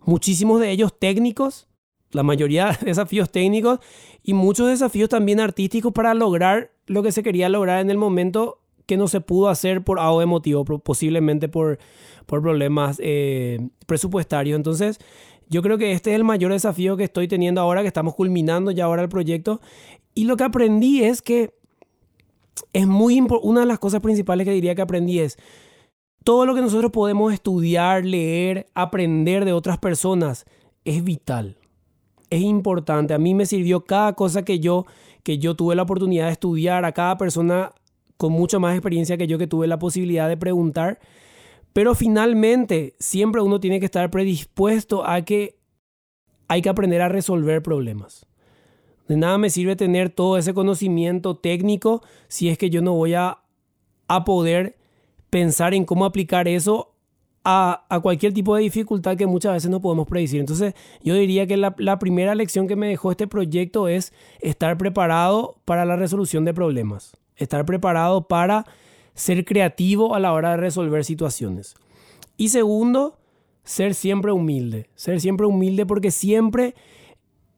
muchísimos 0.06 0.60
de 0.60 0.72
ellos 0.72 0.98
técnicos, 0.98 1.68
la 2.12 2.24
mayoría 2.24 2.77
de 2.80 2.86
desafíos 2.88 3.32
técnicos 3.32 3.80
y 4.24 4.34
muchos 4.34 4.68
desafíos 4.68 5.10
también 5.10 5.39
artísticos 5.39 5.91
para 5.94 6.13
lograr 6.13 6.72
lo 6.88 7.03
que 7.03 7.12
se 7.12 7.24
quería 7.24 7.50
lograr 7.50 7.80
en 7.80 7.89
el 7.89 7.98
momento 7.98 8.60
que 8.86 8.98
no 8.98 9.08
se 9.08 9.22
pudo 9.22 9.50
hacer 9.50 9.84
por 9.84 10.00
algo 10.00 10.22
emotivo, 10.22 10.65
posiblemente 10.65 11.48
por, 11.48 11.80
por 12.25 12.41
problemas 12.41 13.00
eh, 13.01 13.70
presupuestarios. 13.86 14.58
Entonces, 14.58 15.00
yo 15.48 15.62
creo 15.62 15.77
que 15.77 15.94
este 15.94 16.12
es 16.12 16.15
el 16.15 16.24
mayor 16.24 16.51
desafío 16.51 16.98
que 16.98 17.06
estoy 17.06 17.27
teniendo 17.27 17.62
ahora, 17.62 17.82
que 17.82 17.88
estamos 17.88 18.15
culminando 18.15 18.72
ya 18.72 18.86
ahora 18.86 19.01
el 19.01 19.10
proyecto. 19.10 19.62
Y 20.13 20.25
lo 20.25 20.36
que 20.36 20.44
aprendí 20.44 21.03
es 21.03 21.22
que 21.22 21.53
es 22.74 22.88
muy 22.88 23.25
una 23.41 23.62
de 23.62 23.65
las 23.65 23.80
cosas 23.80 24.01
principales 24.01 24.46
que 24.46 24.53
diría 24.53 24.75
que 24.75 24.82
aprendí 24.82 25.20
es 25.20 25.38
todo 26.24 26.46
lo 26.46 26.53
que 26.53 26.62
nosotros 26.62 26.91
podemos 26.91 27.34
estudiar, 27.34 28.06
leer, 28.06 28.68
aprender 28.74 29.46
de 29.46 29.53
otras 29.53 29.77
personas 29.77 30.46
es 30.86 31.03
vital. 31.03 31.58
Es 32.32 32.42
importante. 32.42 33.14
A 33.14 33.20
mí 33.20 33.36
me 33.36 33.46
sirvió 33.46 33.86
cada 33.86 34.14
cosa 34.14 34.44
que 34.44 34.60
yo, 34.60 34.86
que 35.22 35.38
yo 35.38 35.56
tuve 35.56 35.76
la 35.76 35.84
oportunidad 35.84 36.26
de 36.26 36.32
estudiar, 36.32 36.86
a 36.86 36.94
cada 36.94 37.18
persona 37.18 37.74
con 38.18 38.32
mucha 38.32 38.58
más 38.58 38.74
experiencia 38.74 39.18
que 39.18 39.28
yo 39.28 39.38
que 39.38 39.48
tuve 39.48 39.68
la 39.68 39.78
posibilidad 39.78 40.28
de 40.30 40.38
preguntar. 40.38 41.00
Pero 41.74 41.94
finalmente, 41.94 42.96
siempre 43.00 43.42
uno 43.42 43.60
tiene 43.60 43.80
que 43.80 43.86
estar 43.86 44.10
predispuesto 44.10 45.06
a 45.06 45.22
que 45.22 45.60
hay 46.48 46.62
que 46.62 46.70
aprender 46.70 47.02
a 47.02 47.10
resolver 47.10 47.62
problemas. 47.62 48.26
De 49.08 49.18
nada 49.18 49.38
me 49.38 49.50
sirve 49.50 49.76
tener 49.76 50.10
todo 50.10 50.38
ese 50.38 50.54
conocimiento 50.54 51.36
técnico 51.36 52.02
si 52.30 52.48
es 52.48 52.58
que 52.58 52.70
yo 52.70 52.82
no 52.82 52.94
voy 52.94 53.14
a, 53.14 53.40
a 54.08 54.24
poder 54.24 54.78
pensar 55.30 55.74
en 55.74 55.84
cómo 55.84 56.06
aplicar 56.06 56.48
eso 56.48 56.94
a, 57.43 58.00
cualquier 58.01 58.33
tipo 58.33 58.55
de 58.55 58.63
dificultad 58.63 59.17
que 59.17 59.25
muchas 59.25 59.53
veces 59.53 59.71
no 59.71 59.81
podemos 59.81 60.07
predecir. 60.07 60.39
Entonces, 60.39 60.74
yo 61.03 61.15
diría 61.15 61.48
que 61.48 61.57
la, 61.57 62.00
primera 62.00 62.36
lección 62.36 62.67
que 62.67 62.75
me 62.75 62.88
dejó 62.88 63.12
este 63.12 63.27
proyecto 63.27 63.88
es 63.88 64.13
estar 64.39 64.77
preparado 64.77 65.57
para 65.65 65.86
la 65.86 65.95
resolución 65.95 66.45
de 66.45 66.53
problemas, 66.53 67.17
estar 67.36 67.65
preparado 67.65 68.27
para 68.27 68.65
ser 69.13 69.43
creativo 69.45 70.15
a 70.15 70.19
la 70.19 70.33
hora 70.33 70.51
de 70.51 70.57
resolver 70.57 71.03
situaciones. 71.03 71.75
Y 72.38 72.50
segundo, 72.50 73.17
ser 73.63 73.93
siempre 73.93 74.31
humilde, 74.31 74.89
ser 74.95 75.19
siempre 75.19 75.45
humilde 75.45 75.86
porque 75.86 76.12
siempre 76.12 76.75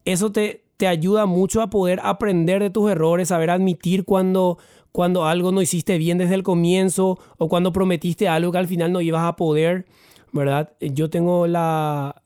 eso 0.05 0.31
te, 0.31 0.63
te 0.77 0.87
ayuda 0.87 1.25
mucho 1.25 1.61
a 1.61 1.69
poder 1.69 1.99
aprender 2.03 2.61
de 2.61 2.69
tus 2.69 2.89
errores, 2.89 3.29
saber 3.29 3.49
admitir 3.49 4.03
cuando, 4.03 4.57
cuando 4.93 5.25
algo 5.25 5.51
no 5.51 5.61
hiciste 5.61 5.97
bien 5.97 6.19
desde 6.19 6.35
el 6.35 6.43
comienzo 6.43 7.19
o 7.37 7.49
cuando 7.49 7.73
prometiste 7.73 8.29
algo 8.29 8.51
que 8.51 8.59
al 8.59 8.67
final 8.67 8.93
no 8.93 9.01
ibas 9.01 9.23
a 9.23 9.35
poder, 9.35 9.87
¿verdad? 10.31 10.71
Yo 10.79 11.09
tengo 11.09 11.47
la, 11.47 12.21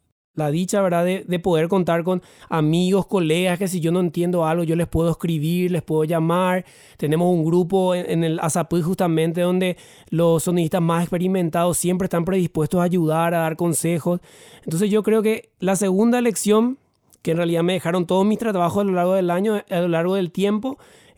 dicha, 0.51 0.81
¿verdad? 0.81 1.05
De, 1.05 1.39
poder 1.39 1.69
contar 1.69 2.03
con 2.03 2.21
amigos, 2.49 3.07
colegas, 3.07 3.57
que 3.57 3.69
si 3.69 3.79
yo 3.79 3.93
no 3.93 4.01
entiendo 4.01 4.45
algo, 4.45 4.65
yo 4.65 4.75
les 4.75 4.87
puedo 4.87 5.09
escribir, 5.09 5.71
les 5.71 5.81
puedo 5.81 6.03
llamar. 6.03 6.65
Tenemos 6.97 7.33
un 7.33 7.45
grupo 7.45 7.95
en, 7.95 8.25
el 8.25 8.37
ASAPUI 8.37 8.81
justamente 8.81 9.39
donde 9.39 9.77
los 10.09 10.43
sonistas 10.43 10.81
más 10.81 11.03
experimentados 11.03 11.77
siempre 11.77 12.07
están 12.07 12.25
predispuestos 12.25 12.81
a 12.81 12.83
ayudar, 12.83 13.33
a 13.33 13.39
dar 13.39 13.55
consejos. 13.55 14.19
Entonces 14.65 14.91
yo 14.91 15.03
creo 15.03 15.21
que 15.21 15.51
la 15.59 15.77
segunda 15.77 16.19
lección, 16.19 16.79
que 17.21 17.31
en 17.31 17.37
realidad 17.37 17.63
me 17.63 17.73
dejaron 17.73 18.05
todos 18.05 18.25
mis 18.25 18.39
trabajos 18.39 18.81
a 18.81 18.83
lo 18.83 18.91
largo 18.91 19.13
del 19.13 19.29
año, 19.31 19.63
a 19.69 19.79
lo 19.79 19.87
largo 19.87 20.15
del 20.15 20.31
tiempo, 20.31 20.77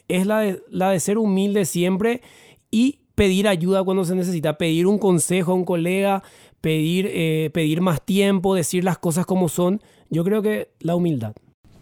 es 0.09 0.25
la 0.25 0.39
de, 0.39 0.61
la 0.69 0.91
de 0.91 0.99
ser 0.99 1.17
humilde 1.17 1.63
siempre 1.65 2.21
y 2.69 2.99
pedir 3.15 3.47
ayuda 3.47 3.83
cuando 3.83 4.03
se 4.05 4.15
necesita, 4.15 4.57
pedir 4.57 4.87
un 4.87 4.97
consejo 4.97 5.51
a 5.51 5.55
un 5.55 5.65
colega, 5.65 6.23
pedir, 6.61 7.09
eh, 7.11 7.49
pedir 7.53 7.81
más 7.81 8.05
tiempo, 8.05 8.55
decir 8.55 8.83
las 8.83 8.97
cosas 8.97 9.25
como 9.25 9.49
son. 9.49 9.81
Yo 10.09 10.23
creo 10.23 10.41
que 10.41 10.71
la 10.79 10.95
humildad. 10.95 11.33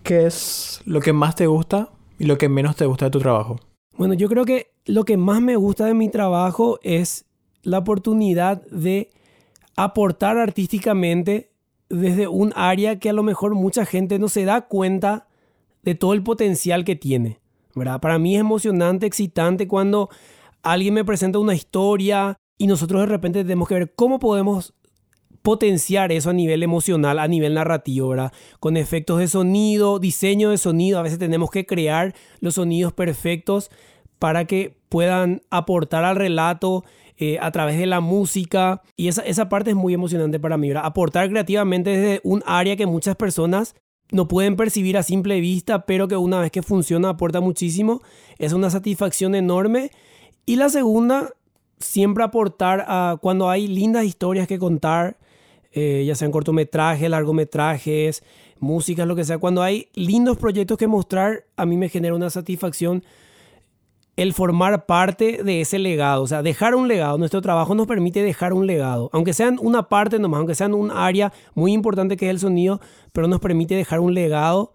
¿Qué 0.04 0.26
es 0.26 0.82
lo 0.86 1.00
que 1.00 1.14
más 1.14 1.36
te 1.36 1.48
gusta 1.48 1.90
y 2.20 2.26
lo 2.26 2.38
que 2.38 2.50
menos 2.50 2.76
te 2.76 2.86
gusta 2.86 3.06
de 3.06 3.12
tu 3.12 3.20
trabajo? 3.20 3.60
Bueno, 3.98 4.14
yo 4.14 4.30
creo 4.30 4.46
que 4.46 4.72
lo 4.86 5.06
que 5.06 5.18
más 5.18 5.42
me 5.42 5.56
gusta 5.56 5.86
de 5.86 5.94
mi 5.94 6.10
trabajo 6.10 6.80
es 6.84 7.26
la 7.64 7.80
oportunidad 7.80 8.62
de 8.68 9.10
aportar 9.76 10.38
artísticamente 10.38 11.52
desde 11.90 12.28
un 12.28 12.54
área 12.56 13.00
que 13.00 13.10
a 13.10 13.14
lo 13.14 13.24
mejor 13.24 13.56
mucha 13.56 13.86
gente 13.86 14.20
no 14.20 14.28
se 14.28 14.46
da 14.46 14.62
cuenta 14.68 15.28
de 15.84 15.96
todo 15.96 16.14
el 16.14 16.24
potencial 16.24 16.84
que 16.84 16.96
tiene. 16.96 17.40
Para 17.78 18.20
mí 18.20 18.36
es 18.36 18.42
emocionante, 18.42 19.06
excitante 19.06 19.68
cuando 19.68 20.10
alguien 20.64 20.94
me 20.94 21.06
presenta 21.06 21.40
una 21.40 21.56
historia 21.56 22.38
y 22.58 22.68
nosotros 22.68 23.02
de 23.02 23.08
repente 23.08 23.44
tenemos 23.44 23.68
que 23.68 23.76
ver 23.76 23.94
cómo 23.96 24.20
podemos 24.20 24.74
potenciar 25.42 26.12
eso 26.12 26.32
a 26.32 26.34
nivel 26.34 26.62
emocional, 26.64 27.20
a 27.20 27.28
nivel 27.28 27.54
narrativo, 27.54 28.10
¿verdad? 28.10 28.34
Con 28.60 28.76
efectos 28.76 29.20
de 29.20 29.28
sonido, 29.28 29.98
diseño 29.98 30.50
de 30.50 30.58
sonido, 30.58 31.00
a 31.00 31.04
veces 31.04 31.20
tenemos 31.20 31.52
que 31.52 31.66
crear 31.66 32.14
los 32.42 32.56
sonidos 32.56 32.92
perfectos 32.92 33.70
para 34.20 34.46
que 34.46 34.78
puedan 34.90 35.42
aportar 35.50 36.04
al 36.04 36.16
relato 36.16 36.84
eh, 37.18 37.38
a 37.40 37.52
través 37.52 37.78
de 37.78 37.86
la 37.86 38.02
música. 38.02 38.82
Y 38.96 39.08
esa, 39.08 39.22
esa 39.22 39.48
parte 39.48 39.70
es 39.70 39.76
muy 39.76 39.94
emocionante 39.94 40.40
para 40.40 40.58
mí, 40.58 40.68
¿verdad? 40.68 40.86
Aportar 40.86 41.30
creativamente 41.30 41.92
desde 41.92 42.22
un 42.24 42.44
área 42.46 42.76
que 42.76 42.86
muchas 42.86 43.16
personas 43.16 43.76
no 44.12 44.28
pueden 44.28 44.56
percibir 44.56 44.98
a 44.98 45.04
simple 45.04 45.40
vista, 45.42 45.86
pero 45.86 46.08
que 46.08 46.16
una 46.16 46.40
vez 46.40 46.52
que 46.52 46.62
funciona 46.62 47.10
aporta 47.10 47.42
muchísimo. 47.42 48.02
Es 48.38 48.54
una 48.54 48.70
satisfacción 48.70 49.36
enorme. 49.36 49.92
Y 50.46 50.56
la 50.56 50.70
segunda, 50.70 51.34
siempre 51.80 52.24
aportar 52.24 52.86
a 52.88 53.18
cuando 53.22 53.50
hay 53.50 53.68
lindas 53.68 54.06
historias 54.06 54.48
que 54.48 54.60
contar, 54.60 55.18
eh, 55.74 56.06
ya 56.08 56.16
sean 56.16 56.32
cortometrajes, 56.32 57.10
largometrajes, 57.10 58.24
música, 58.60 59.06
lo 59.06 59.16
que 59.16 59.26
sea. 59.26 59.38
Cuando 59.38 59.62
hay 59.62 59.90
lindos 59.94 60.38
proyectos 60.38 60.78
que 60.78 60.88
mostrar, 60.88 61.44
a 61.58 61.66
mí 61.66 61.76
me 61.76 61.90
genera 61.90 62.16
una 62.16 62.30
satisfacción 62.30 63.04
el 64.18 64.34
formar 64.34 64.86
parte 64.86 65.42
de 65.44 65.62
ese 65.62 65.80
legado, 65.80 66.24
o 66.24 66.28
sea, 66.28 66.44
dejar 66.44 66.76
un 66.76 66.90
legado. 66.90 67.18
Nuestro 67.18 67.42
trabajo 67.42 67.74
nos 67.76 67.88
permite 67.88 68.22
dejar 68.22 68.52
un 68.52 68.68
legado, 68.68 69.10
aunque 69.14 69.32
sean 69.32 69.58
una 69.62 69.88
parte 69.88 70.20
nomás, 70.20 70.40
aunque 70.40 70.56
sean 70.56 70.74
un 70.74 70.92
área 70.92 71.32
muy 71.56 71.72
importante 71.72 72.18
que 72.18 72.26
es 72.26 72.32
el 72.32 72.40
sonido, 72.40 72.82
pero 73.14 73.28
nos 73.28 73.40
permite 73.40 73.76
dejar 73.76 74.02
un 74.02 74.14
legado. 74.14 74.74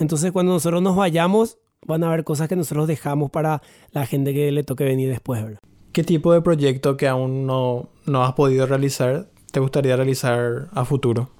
Entonces, 0.00 0.32
cuando 0.32 0.52
nosotros 0.52 0.80
nos 0.80 0.96
vayamos, 0.96 1.58
van 1.86 2.02
a 2.04 2.08
haber 2.08 2.24
cosas 2.24 2.48
que 2.48 2.56
nosotros 2.56 2.88
dejamos 2.88 3.30
para 3.30 3.60
la 3.90 4.06
gente 4.06 4.32
que 4.32 4.50
le 4.50 4.62
toque 4.62 4.84
venir 4.84 5.10
después, 5.10 5.42
¿verdad? 5.42 5.60
¿Qué 5.92 6.04
tipo 6.04 6.32
de 6.32 6.40
proyecto 6.40 6.96
que 6.96 7.08
aún 7.08 7.46
no, 7.46 7.90
no 8.06 8.24
has 8.24 8.32
podido 8.32 8.66
realizar 8.66 9.28
te 9.50 9.60
gustaría 9.60 9.96
realizar 9.96 10.68
a 10.72 10.84
futuro? 10.84 11.30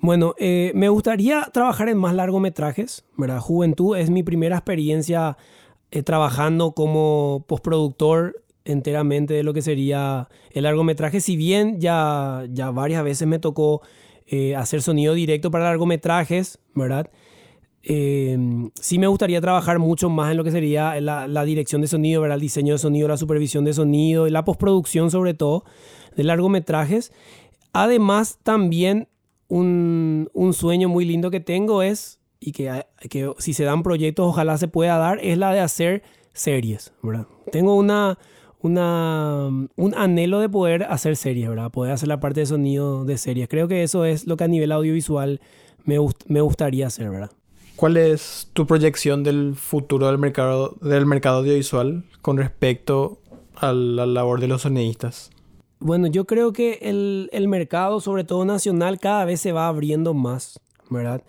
Bueno, 0.00 0.34
eh, 0.38 0.72
me 0.74 0.88
gustaría 0.88 1.48
trabajar 1.52 1.88
en 1.88 1.98
más 1.98 2.14
largometrajes, 2.14 3.04
¿verdad? 3.16 3.40
Juventud 3.40 3.96
es 3.96 4.10
mi 4.10 4.22
primera 4.22 4.56
experiencia 4.56 5.36
eh, 5.94 6.02
trabajando 6.02 6.72
como 6.72 7.44
postproductor 7.46 8.42
enteramente 8.64 9.34
de 9.34 9.42
lo 9.42 9.52
que 9.52 9.60
sería 9.60 10.30
el 10.52 10.62
largometraje, 10.62 11.20
si 11.20 11.36
bien 11.36 11.80
ya, 11.80 12.46
ya 12.50 12.70
varias 12.70 13.04
veces 13.04 13.28
me 13.28 13.38
tocó 13.38 13.82
eh, 14.26 14.56
hacer 14.56 14.80
sonido 14.80 15.12
directo 15.12 15.50
para 15.50 15.64
largometrajes, 15.64 16.58
¿verdad? 16.74 17.10
Eh, 17.82 18.38
sí 18.80 18.98
me 18.98 19.06
gustaría 19.06 19.42
trabajar 19.42 19.80
mucho 19.80 20.08
más 20.08 20.30
en 20.30 20.38
lo 20.38 20.44
que 20.44 20.50
sería 20.50 20.98
la, 20.98 21.44
dirección 21.44 21.82
de 21.82 21.88
sonido, 21.88 22.22
¿verdad? 22.22 22.36
el 22.36 22.40
diseño 22.40 22.72
de 22.72 22.78
sonido, 22.78 23.06
la 23.06 23.18
supervisión 23.18 23.66
de 23.66 23.74
sonido 23.74 24.26
la 24.30 24.46
postproducción 24.46 25.10
sobre 25.10 25.34
todo 25.34 25.64
de 26.16 26.24
largometrajes. 26.24 27.12
Además, 27.74 28.38
también 28.42 29.08
un, 29.48 30.30
un 30.32 30.54
sueño 30.54 30.88
muy 30.88 31.04
lindo 31.04 31.30
que 31.30 31.40
tengo 31.40 31.82
es, 31.82 32.21
y 32.42 32.52
que, 32.52 32.84
que, 33.08 33.32
si 33.38 33.54
se 33.54 33.64
dan 33.64 33.82
proyectos 33.82 34.26
ojalá 34.26 34.58
se 34.58 34.68
pueda 34.68 34.98
dar, 34.98 35.18
es 35.22 35.38
la 35.38 35.52
de 35.52 35.60
hacer 35.60 36.02
series, 36.32 36.92
¿verdad? 37.02 37.26
Tengo 37.52 37.76
una, 37.76 38.18
una, 38.60 39.46
un 39.76 39.94
anhelo 39.96 40.40
de 40.40 40.48
poder 40.48 40.84
hacer 40.84 41.16
series, 41.16 41.48
¿verdad? 41.48 41.70
Poder 41.70 41.92
hacer 41.92 42.08
la 42.08 42.20
parte 42.20 42.40
de 42.40 42.46
sonido 42.46 43.04
de 43.04 43.16
series. 43.16 43.48
Creo 43.48 43.68
que 43.68 43.82
eso 43.82 44.04
es 44.04 44.26
lo 44.26 44.36
que 44.36 44.44
a 44.44 44.48
nivel 44.48 44.72
audiovisual 44.72 45.40
me, 45.84 45.98
me 46.26 46.40
gustaría 46.40 46.88
hacer, 46.88 47.10
¿verdad? 47.10 47.30
¿Cuál 47.76 47.96
es 47.96 48.48
tu 48.52 48.66
proyección 48.66 49.22
del 49.22 49.54
futuro 49.54 50.06
del 50.06 50.18
mercado, 50.18 50.76
del 50.80 51.06
mercado 51.06 51.38
audiovisual 51.38 52.04
con 52.20 52.36
respecto 52.36 53.20
a 53.56 53.72
la 53.72 54.06
labor 54.06 54.40
de 54.40 54.48
los 54.48 54.62
sonidistas? 54.62 55.30
Bueno, 55.78 56.06
yo 56.06 56.26
creo 56.26 56.52
que 56.52 56.78
el, 56.82 57.28
el 57.32 57.48
mercado, 57.48 58.00
sobre 58.00 58.24
todo 58.24 58.44
nacional, 58.44 59.00
cada 59.00 59.24
vez 59.24 59.40
se 59.40 59.50
va 59.50 59.66
abriendo 59.66 60.14
más, 60.14 60.60
¿verdad? 60.92 61.22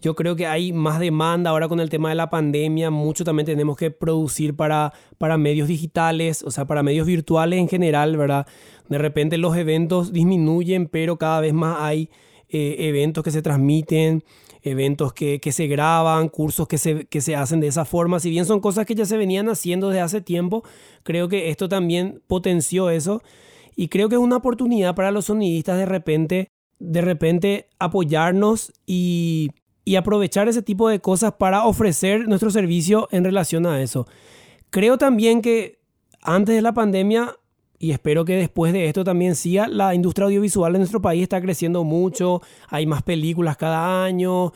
Yo 0.00 0.14
creo 0.14 0.36
que 0.36 0.46
hay 0.46 0.72
más 0.72 1.00
demanda 1.00 1.50
ahora 1.50 1.68
con 1.68 1.80
el 1.80 1.90
tema 1.90 2.08
de 2.10 2.14
la 2.14 2.30
pandemia. 2.30 2.90
Mucho 2.90 3.24
también 3.24 3.46
tenemos 3.46 3.76
que 3.76 3.90
producir 3.90 4.54
para, 4.54 4.92
para 5.18 5.36
medios 5.36 5.66
digitales, 5.66 6.42
o 6.44 6.50
sea, 6.50 6.66
para 6.66 6.82
medios 6.82 7.06
virtuales 7.06 7.58
en 7.58 7.68
general, 7.68 8.16
¿verdad? 8.16 8.46
De 8.88 8.98
repente 8.98 9.38
los 9.38 9.56
eventos 9.56 10.12
disminuyen, 10.12 10.86
pero 10.86 11.18
cada 11.18 11.40
vez 11.40 11.52
más 11.52 11.78
hay 11.80 12.10
eh, 12.48 12.76
eventos 12.78 13.24
que 13.24 13.32
se 13.32 13.42
transmiten, 13.42 14.22
eventos 14.62 15.12
que, 15.12 15.40
que 15.40 15.52
se 15.52 15.66
graban, 15.66 16.28
cursos 16.28 16.68
que 16.68 16.78
se, 16.78 17.06
que 17.06 17.20
se 17.20 17.34
hacen 17.34 17.60
de 17.60 17.66
esa 17.66 17.84
forma. 17.84 18.20
Si 18.20 18.30
bien 18.30 18.46
son 18.46 18.60
cosas 18.60 18.86
que 18.86 18.94
ya 18.94 19.04
se 19.04 19.16
venían 19.16 19.48
haciendo 19.48 19.88
desde 19.88 20.00
hace 20.00 20.20
tiempo, 20.20 20.62
creo 21.02 21.28
que 21.28 21.50
esto 21.50 21.68
también 21.68 22.22
potenció 22.26 22.90
eso. 22.90 23.20
Y 23.74 23.88
creo 23.88 24.08
que 24.08 24.16
es 24.16 24.20
una 24.20 24.36
oportunidad 24.36 24.94
para 24.94 25.10
los 25.10 25.26
sonidistas 25.26 25.78
de 25.78 25.86
repente, 25.86 26.50
de 26.78 27.00
repente 27.00 27.68
apoyarnos 27.78 28.72
y 28.86 29.50
y 29.88 29.96
aprovechar 29.96 30.48
ese 30.48 30.60
tipo 30.60 30.90
de 30.90 31.00
cosas 31.00 31.32
para 31.38 31.64
ofrecer 31.64 32.28
nuestro 32.28 32.50
servicio 32.50 33.08
en 33.10 33.24
relación 33.24 33.64
a 33.64 33.80
eso. 33.80 34.06
Creo 34.68 34.98
también 34.98 35.40
que 35.40 35.78
antes 36.20 36.54
de 36.54 36.60
la 36.60 36.74
pandemia, 36.74 37.36
y 37.78 37.92
espero 37.92 38.26
que 38.26 38.36
después 38.36 38.74
de 38.74 38.84
esto 38.84 39.02
también 39.02 39.34
siga, 39.34 39.66
la 39.66 39.94
industria 39.94 40.26
audiovisual 40.26 40.74
en 40.74 40.80
nuestro 40.82 41.00
país 41.00 41.22
está 41.22 41.40
creciendo 41.40 41.84
mucho, 41.84 42.42
hay 42.68 42.84
más 42.84 43.02
películas 43.02 43.56
cada 43.56 44.04
año, 44.04 44.52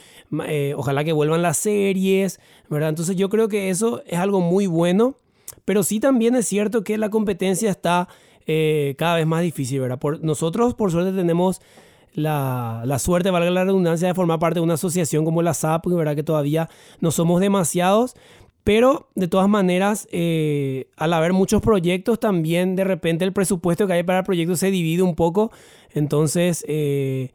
eh, 0.47 0.75
ojalá 0.76 1.02
que 1.02 1.14
vuelvan 1.14 1.41
las 1.41 1.57
series, 1.57 2.38
¿verdad? 2.69 2.91
Entonces 2.91 3.17
yo 3.17 3.31
creo 3.31 3.49
que 3.49 3.71
eso 3.71 4.02
es 4.05 4.19
algo 4.19 4.43
muy 4.43 4.67
bueno, 4.67 5.17
pero 5.64 5.83
sí 5.83 5.99
también 5.99 6.35
es 6.35 6.47
cierto 6.47 6.85
que 6.85 6.99
la 6.99 7.09
competencia 7.09 7.71
está 7.71 8.07
eh, 8.45 8.97
cada 8.99 9.17
vez 9.17 9.26
más 9.26 9.41
difícil, 9.41 9.81
¿verdad? 9.81 9.99
Por, 9.99 10.23
nosotros 10.23 10.75
por 10.75 10.91
suerte 10.91 11.17
tenemos 11.17 11.62
la, 12.14 12.83
la, 12.85 12.99
suerte, 12.99 13.31
valga 13.31 13.50
la 13.50 13.64
redundancia, 13.64 14.09
de 14.09 14.14
formar 14.14 14.38
parte 14.38 14.61
de 14.61 14.64
una 14.64 14.75
asociación 14.75 15.25
como 15.25 15.42
la 15.42 15.54
SAP, 15.54 15.87
¿verdad? 15.87 16.14
que 16.14 16.23
todavía 16.23 16.69
no 17.00 17.11
somos 17.11 17.40
demasiados, 17.40 18.14
pero 18.64 19.09
de 19.14 19.26
todas 19.26 19.49
maneras, 19.49 20.09
eh, 20.12 20.88
al 20.97 21.12
haber 21.14 21.33
muchos 21.33 21.61
proyectos, 21.62 22.21
también 22.21 22.76
de 22.76 22.85
repente 22.85 23.25
el 23.25 23.33
presupuesto 23.33 23.87
que 23.87 23.95
hay 23.95 24.02
para 24.04 24.21
el 24.21 24.25
proyecto 24.25 24.54
se 24.57 24.71
divide 24.71 25.02
un 25.02 25.16
poco, 25.16 25.50
entonces 25.92 26.64
eh, 26.69 27.33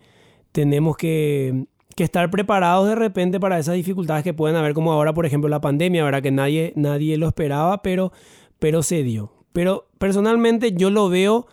tenemos 0.53 0.95
que, 0.95 1.65
que, 1.95 2.05
estar 2.05 2.31
preparados 2.31 2.87
de 2.87 2.95
repente 2.95 3.39
para 3.39 3.59
esas 3.59 3.75
dificultades 3.75 4.23
que 4.23 4.33
pueden 4.33 4.55
haber, 4.55 4.73
como 4.73 4.93
ahora, 4.93 5.13
por 5.13 5.25
ejemplo, 5.25 5.49
la 5.49 5.59
pandemia, 5.59 6.03
¿verdad? 6.03 6.21
que 6.21 6.31
nadie, 6.31 6.71
nadie 6.75 7.17
lo 7.17 7.27
esperaba, 7.27 7.81
pero, 7.81 8.13
pero 8.59 8.81
se 8.81 9.03
dio. 9.03 9.33
Pero 9.51 9.87
personalmente 9.97 10.71
yo 10.73 10.91
lo 10.91 11.09
veo 11.09 11.47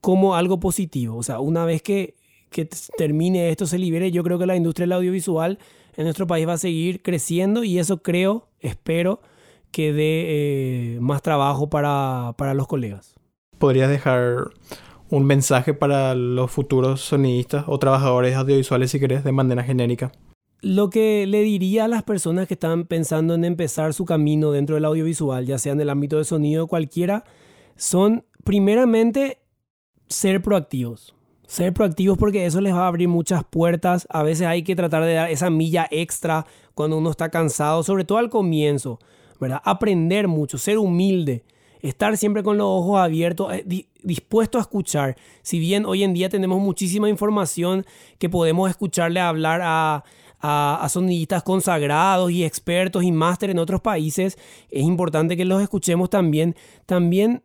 como 0.00 0.36
algo 0.36 0.60
positivo, 0.60 1.16
o 1.16 1.22
sea, 1.24 1.40
una 1.40 1.64
vez 1.64 1.82
que 1.82 2.15
que 2.50 2.68
termine 2.96 3.50
esto, 3.50 3.66
se 3.66 3.78
libere, 3.78 4.10
yo 4.10 4.22
creo 4.22 4.38
que 4.38 4.46
la 4.46 4.56
industria 4.56 4.84
del 4.84 4.92
audiovisual 4.92 5.58
en 5.96 6.04
nuestro 6.04 6.26
país 6.26 6.46
va 6.46 6.54
a 6.54 6.58
seguir 6.58 7.02
creciendo 7.02 7.64
y 7.64 7.78
eso 7.78 8.02
creo, 8.02 8.48
espero, 8.60 9.20
que 9.70 9.92
dé 9.92 10.24
eh, 10.28 10.98
más 11.00 11.22
trabajo 11.22 11.68
para, 11.68 12.34
para 12.38 12.54
los 12.54 12.66
colegas. 12.66 13.14
¿Podrías 13.58 13.90
dejar 13.90 14.50
un 15.08 15.24
mensaje 15.24 15.74
para 15.74 16.14
los 16.14 16.50
futuros 16.50 17.00
sonidistas 17.00 17.64
o 17.66 17.78
trabajadores 17.78 18.34
audiovisuales, 18.36 18.90
si 18.90 19.00
querés, 19.00 19.24
de 19.24 19.32
manera 19.32 19.62
genérica? 19.62 20.12
Lo 20.60 20.90
que 20.90 21.26
le 21.26 21.42
diría 21.42 21.84
a 21.84 21.88
las 21.88 22.02
personas 22.02 22.48
que 22.48 22.54
están 22.54 22.86
pensando 22.86 23.34
en 23.34 23.44
empezar 23.44 23.94
su 23.94 24.04
camino 24.04 24.50
dentro 24.52 24.74
del 24.74 24.84
audiovisual, 24.84 25.46
ya 25.46 25.58
sea 25.58 25.72
en 25.72 25.80
el 25.80 25.90
ámbito 25.90 26.18
de 26.18 26.24
sonido 26.24 26.66
cualquiera, 26.66 27.24
son 27.76 28.24
primeramente 28.44 29.38
ser 30.08 30.42
proactivos. 30.42 31.15
Ser 31.46 31.72
proactivos 31.72 32.18
porque 32.18 32.44
eso 32.44 32.60
les 32.60 32.74
va 32.74 32.84
a 32.84 32.88
abrir 32.88 33.08
muchas 33.08 33.44
puertas. 33.44 34.06
A 34.10 34.24
veces 34.24 34.46
hay 34.46 34.62
que 34.62 34.74
tratar 34.74 35.04
de 35.04 35.14
dar 35.14 35.30
esa 35.30 35.48
milla 35.48 35.86
extra 35.90 36.44
cuando 36.74 36.98
uno 36.98 37.10
está 37.10 37.30
cansado, 37.30 37.84
sobre 37.84 38.04
todo 38.04 38.18
al 38.18 38.30
comienzo, 38.30 38.98
¿verdad? 39.40 39.62
Aprender 39.64 40.26
mucho, 40.26 40.58
ser 40.58 40.78
humilde, 40.78 41.44
estar 41.82 42.16
siempre 42.16 42.42
con 42.42 42.58
los 42.58 42.66
ojos 42.66 42.98
abiertos, 42.98 43.52
eh, 43.54 43.86
dispuesto 44.02 44.58
a 44.58 44.62
escuchar. 44.62 45.16
Si 45.42 45.60
bien 45.60 45.86
hoy 45.86 46.02
en 46.02 46.14
día 46.14 46.28
tenemos 46.28 46.60
muchísima 46.60 47.08
información 47.08 47.86
que 48.18 48.28
podemos 48.28 48.68
escucharle 48.68 49.20
hablar 49.20 49.60
a, 49.62 50.02
a, 50.40 50.80
a 50.82 50.88
sonidistas 50.88 51.44
consagrados 51.44 52.32
y 52.32 52.44
expertos 52.44 53.04
y 53.04 53.12
máster 53.12 53.50
en 53.50 53.60
otros 53.60 53.80
países, 53.80 54.36
es 54.68 54.82
importante 54.82 55.36
que 55.36 55.44
los 55.44 55.62
escuchemos 55.62 56.10
también. 56.10 56.56
También 56.86 57.44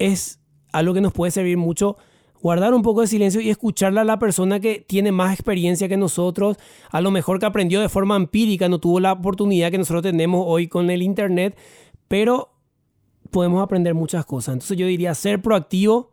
es 0.00 0.40
algo 0.72 0.94
que 0.94 1.00
nos 1.00 1.12
puede 1.12 1.30
servir 1.30 1.56
mucho 1.56 1.96
guardar 2.44 2.74
un 2.74 2.82
poco 2.82 3.00
de 3.00 3.06
silencio 3.06 3.40
y 3.40 3.48
escucharle 3.48 4.00
a 4.00 4.04
la 4.04 4.18
persona 4.18 4.60
que 4.60 4.84
tiene 4.86 5.12
más 5.12 5.32
experiencia 5.32 5.88
que 5.88 5.96
nosotros, 5.96 6.58
a 6.90 7.00
lo 7.00 7.10
mejor 7.10 7.38
que 7.38 7.46
aprendió 7.46 7.80
de 7.80 7.88
forma 7.88 8.16
empírica, 8.16 8.68
no 8.68 8.80
tuvo 8.80 9.00
la 9.00 9.12
oportunidad 9.12 9.70
que 9.70 9.78
nosotros 9.78 10.02
tenemos 10.02 10.44
hoy 10.46 10.68
con 10.68 10.90
el 10.90 11.00
Internet, 11.00 11.56
pero 12.06 12.50
podemos 13.30 13.62
aprender 13.62 13.94
muchas 13.94 14.26
cosas. 14.26 14.56
Entonces 14.56 14.76
yo 14.76 14.86
diría 14.86 15.14
ser 15.14 15.40
proactivo, 15.40 16.12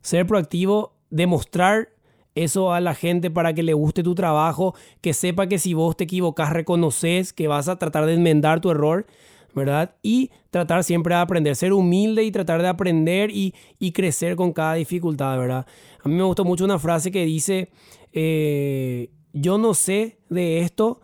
ser 0.00 0.28
proactivo, 0.28 0.94
demostrar 1.10 1.88
eso 2.36 2.72
a 2.72 2.80
la 2.80 2.94
gente 2.94 3.28
para 3.28 3.52
que 3.52 3.64
le 3.64 3.74
guste 3.74 4.04
tu 4.04 4.14
trabajo, 4.14 4.76
que 5.00 5.12
sepa 5.12 5.48
que 5.48 5.58
si 5.58 5.74
vos 5.74 5.96
te 5.96 6.04
equivocas 6.04 6.52
reconoces 6.52 7.32
que 7.32 7.48
vas 7.48 7.66
a 7.66 7.80
tratar 7.80 8.06
de 8.06 8.14
enmendar 8.14 8.60
tu 8.60 8.70
error 8.70 9.06
¿verdad? 9.54 9.94
Y 10.02 10.30
tratar 10.50 10.84
siempre 10.84 11.14
de 11.14 11.20
aprender, 11.20 11.56
ser 11.56 11.72
humilde 11.72 12.24
y 12.24 12.30
tratar 12.30 12.62
de 12.62 12.68
aprender 12.68 13.30
y, 13.30 13.54
crecer 13.92 14.36
con 14.36 14.52
cada 14.52 14.74
dificultad, 14.74 15.38
¿verdad? 15.38 15.66
A 16.02 16.08
mí 16.08 16.14
me 16.14 16.24
gustó 16.24 16.44
mucho 16.44 16.64
una 16.64 16.78
frase 16.78 17.10
que 17.10 17.24
dice, 17.24 17.70
eh, 18.12 19.10
yo 19.32 19.58
no 19.58 19.74
sé 19.74 20.18
de 20.28 20.60
esto, 20.60 21.00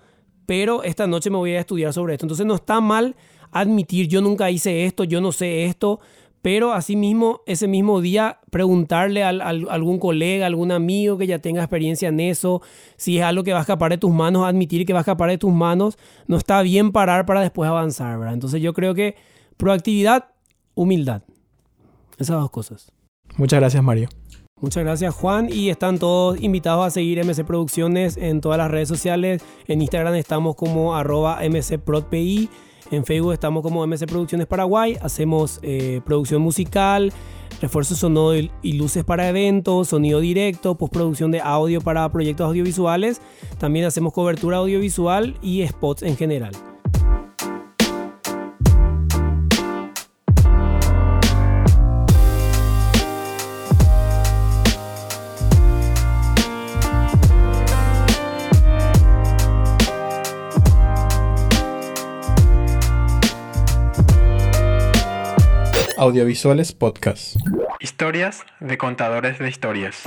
pero 0.47 0.83
esta 0.83 1.07
noche 1.07 1.31
me 1.31 1.37
voy 1.37 1.53
a 1.53 1.61
estudiar 1.61 1.93
sobre 1.93 2.15
esto. 2.15 2.27
Entonces 2.27 2.47
no 2.47 2.57
está 2.57 2.81
mal 2.81 3.17
admitir, 3.53 4.09
yo 4.09 4.21
nunca 4.21 4.51
hice 4.51 4.85
esto, 4.85 5.05
yo 5.05 5.21
no 5.21 5.33
sé 5.33 5.65
esto, 5.65 6.01
pero 6.43 6.73
asimismo, 6.73 7.43
ese 7.47 7.69
mismo 7.69 8.01
día, 8.01 8.41
preguntarle 8.51 9.23
a, 9.23 9.29
algún 9.29 9.99
colega, 9.99 10.47
algún 10.47 10.73
amigo 10.73 11.19
que 11.19 11.27
ya 11.27 11.39
tenga 11.39 11.63
experiencia 11.63 12.09
en 12.09 12.21
eso, 12.21 12.63
si 12.97 13.19
es 13.19 13.25
algo 13.25 13.45
que 13.45 13.53
va 13.53 13.59
a 13.59 13.63
escapar 13.63 13.91
de 13.91 13.99
tus 13.99 14.13
manos, 14.13 14.47
admitir 14.47 14.87
que 14.87 14.93
va 14.93 15.01
a 15.01 15.03
escapar 15.03 15.29
de 15.29 15.39
tus 15.39 15.53
manos, 15.53 15.99
no 16.27 16.37
está 16.37 16.63
bien 16.63 16.93
parar 16.93 17.27
para 17.27 17.43
después 17.43 17.69
avanzar, 17.69 18.19
¿verdad? 18.19 18.35
Entonces 18.35 18.63
yo 18.63 18.73
creo 18.73 18.95
que 18.95 19.17
proactividad, 19.57 20.31
humildad. 20.75 21.23
Esas 22.19 22.41
dos 22.41 22.51
cosas. 22.51 22.91
Muchas 23.37 23.61
gracias, 23.61 23.83
Mario. 23.83 24.09
Muchas 24.61 24.85
gracias 24.85 25.15
Juan 25.15 25.49
y 25.51 25.71
están 25.71 25.99
todos 25.99 26.39
invitados 26.39 26.87
a 26.87 26.91
seguir 26.91 27.25
MC 27.25 27.47
Producciones 27.47 28.19
en 28.19 28.43
todas 28.43 28.59
las 28.59 28.71
redes 28.71 28.89
sociales. 28.89 29.43
En 29.67 29.81
Instagram 29.81 30.15
estamos 30.17 30.55
como 30.55 30.95
arroba 30.95 31.41
mcprodpi 31.49 32.51
en 32.91 33.05
Facebook 33.05 33.33
estamos 33.33 33.63
como 33.63 33.87
MC 33.87 34.07
Producciones 34.07 34.47
Paraguay, 34.47 34.97
hacemos 35.01 35.61
eh, 35.63 36.01
producción 36.05 36.43
musical, 36.43 37.13
refuerzo 37.61 37.95
sonoro 37.95 38.41
y 38.63 38.73
luces 38.75 39.05
para 39.05 39.29
eventos, 39.29 39.89
sonido 39.89 40.21
directo, 40.21 40.77
postproducción 40.77 41.31
de 41.31 41.41
audio 41.41 41.81
para 41.81 42.11
proyectos 42.11 42.47
audiovisuales. 42.47 43.21
También 43.59 43.87
hacemos 43.87 44.13
cobertura 44.13 44.59
audiovisual 44.59 45.37
y 45.43 45.67
spots 45.67 46.03
en 46.03 46.17
general. 46.17 46.53
Audiovisuales 66.01 66.73
Podcast. 66.73 67.37
Historias 67.79 68.47
de 68.59 68.79
contadores 68.79 69.39
de 69.39 69.51
historias. 69.51 70.03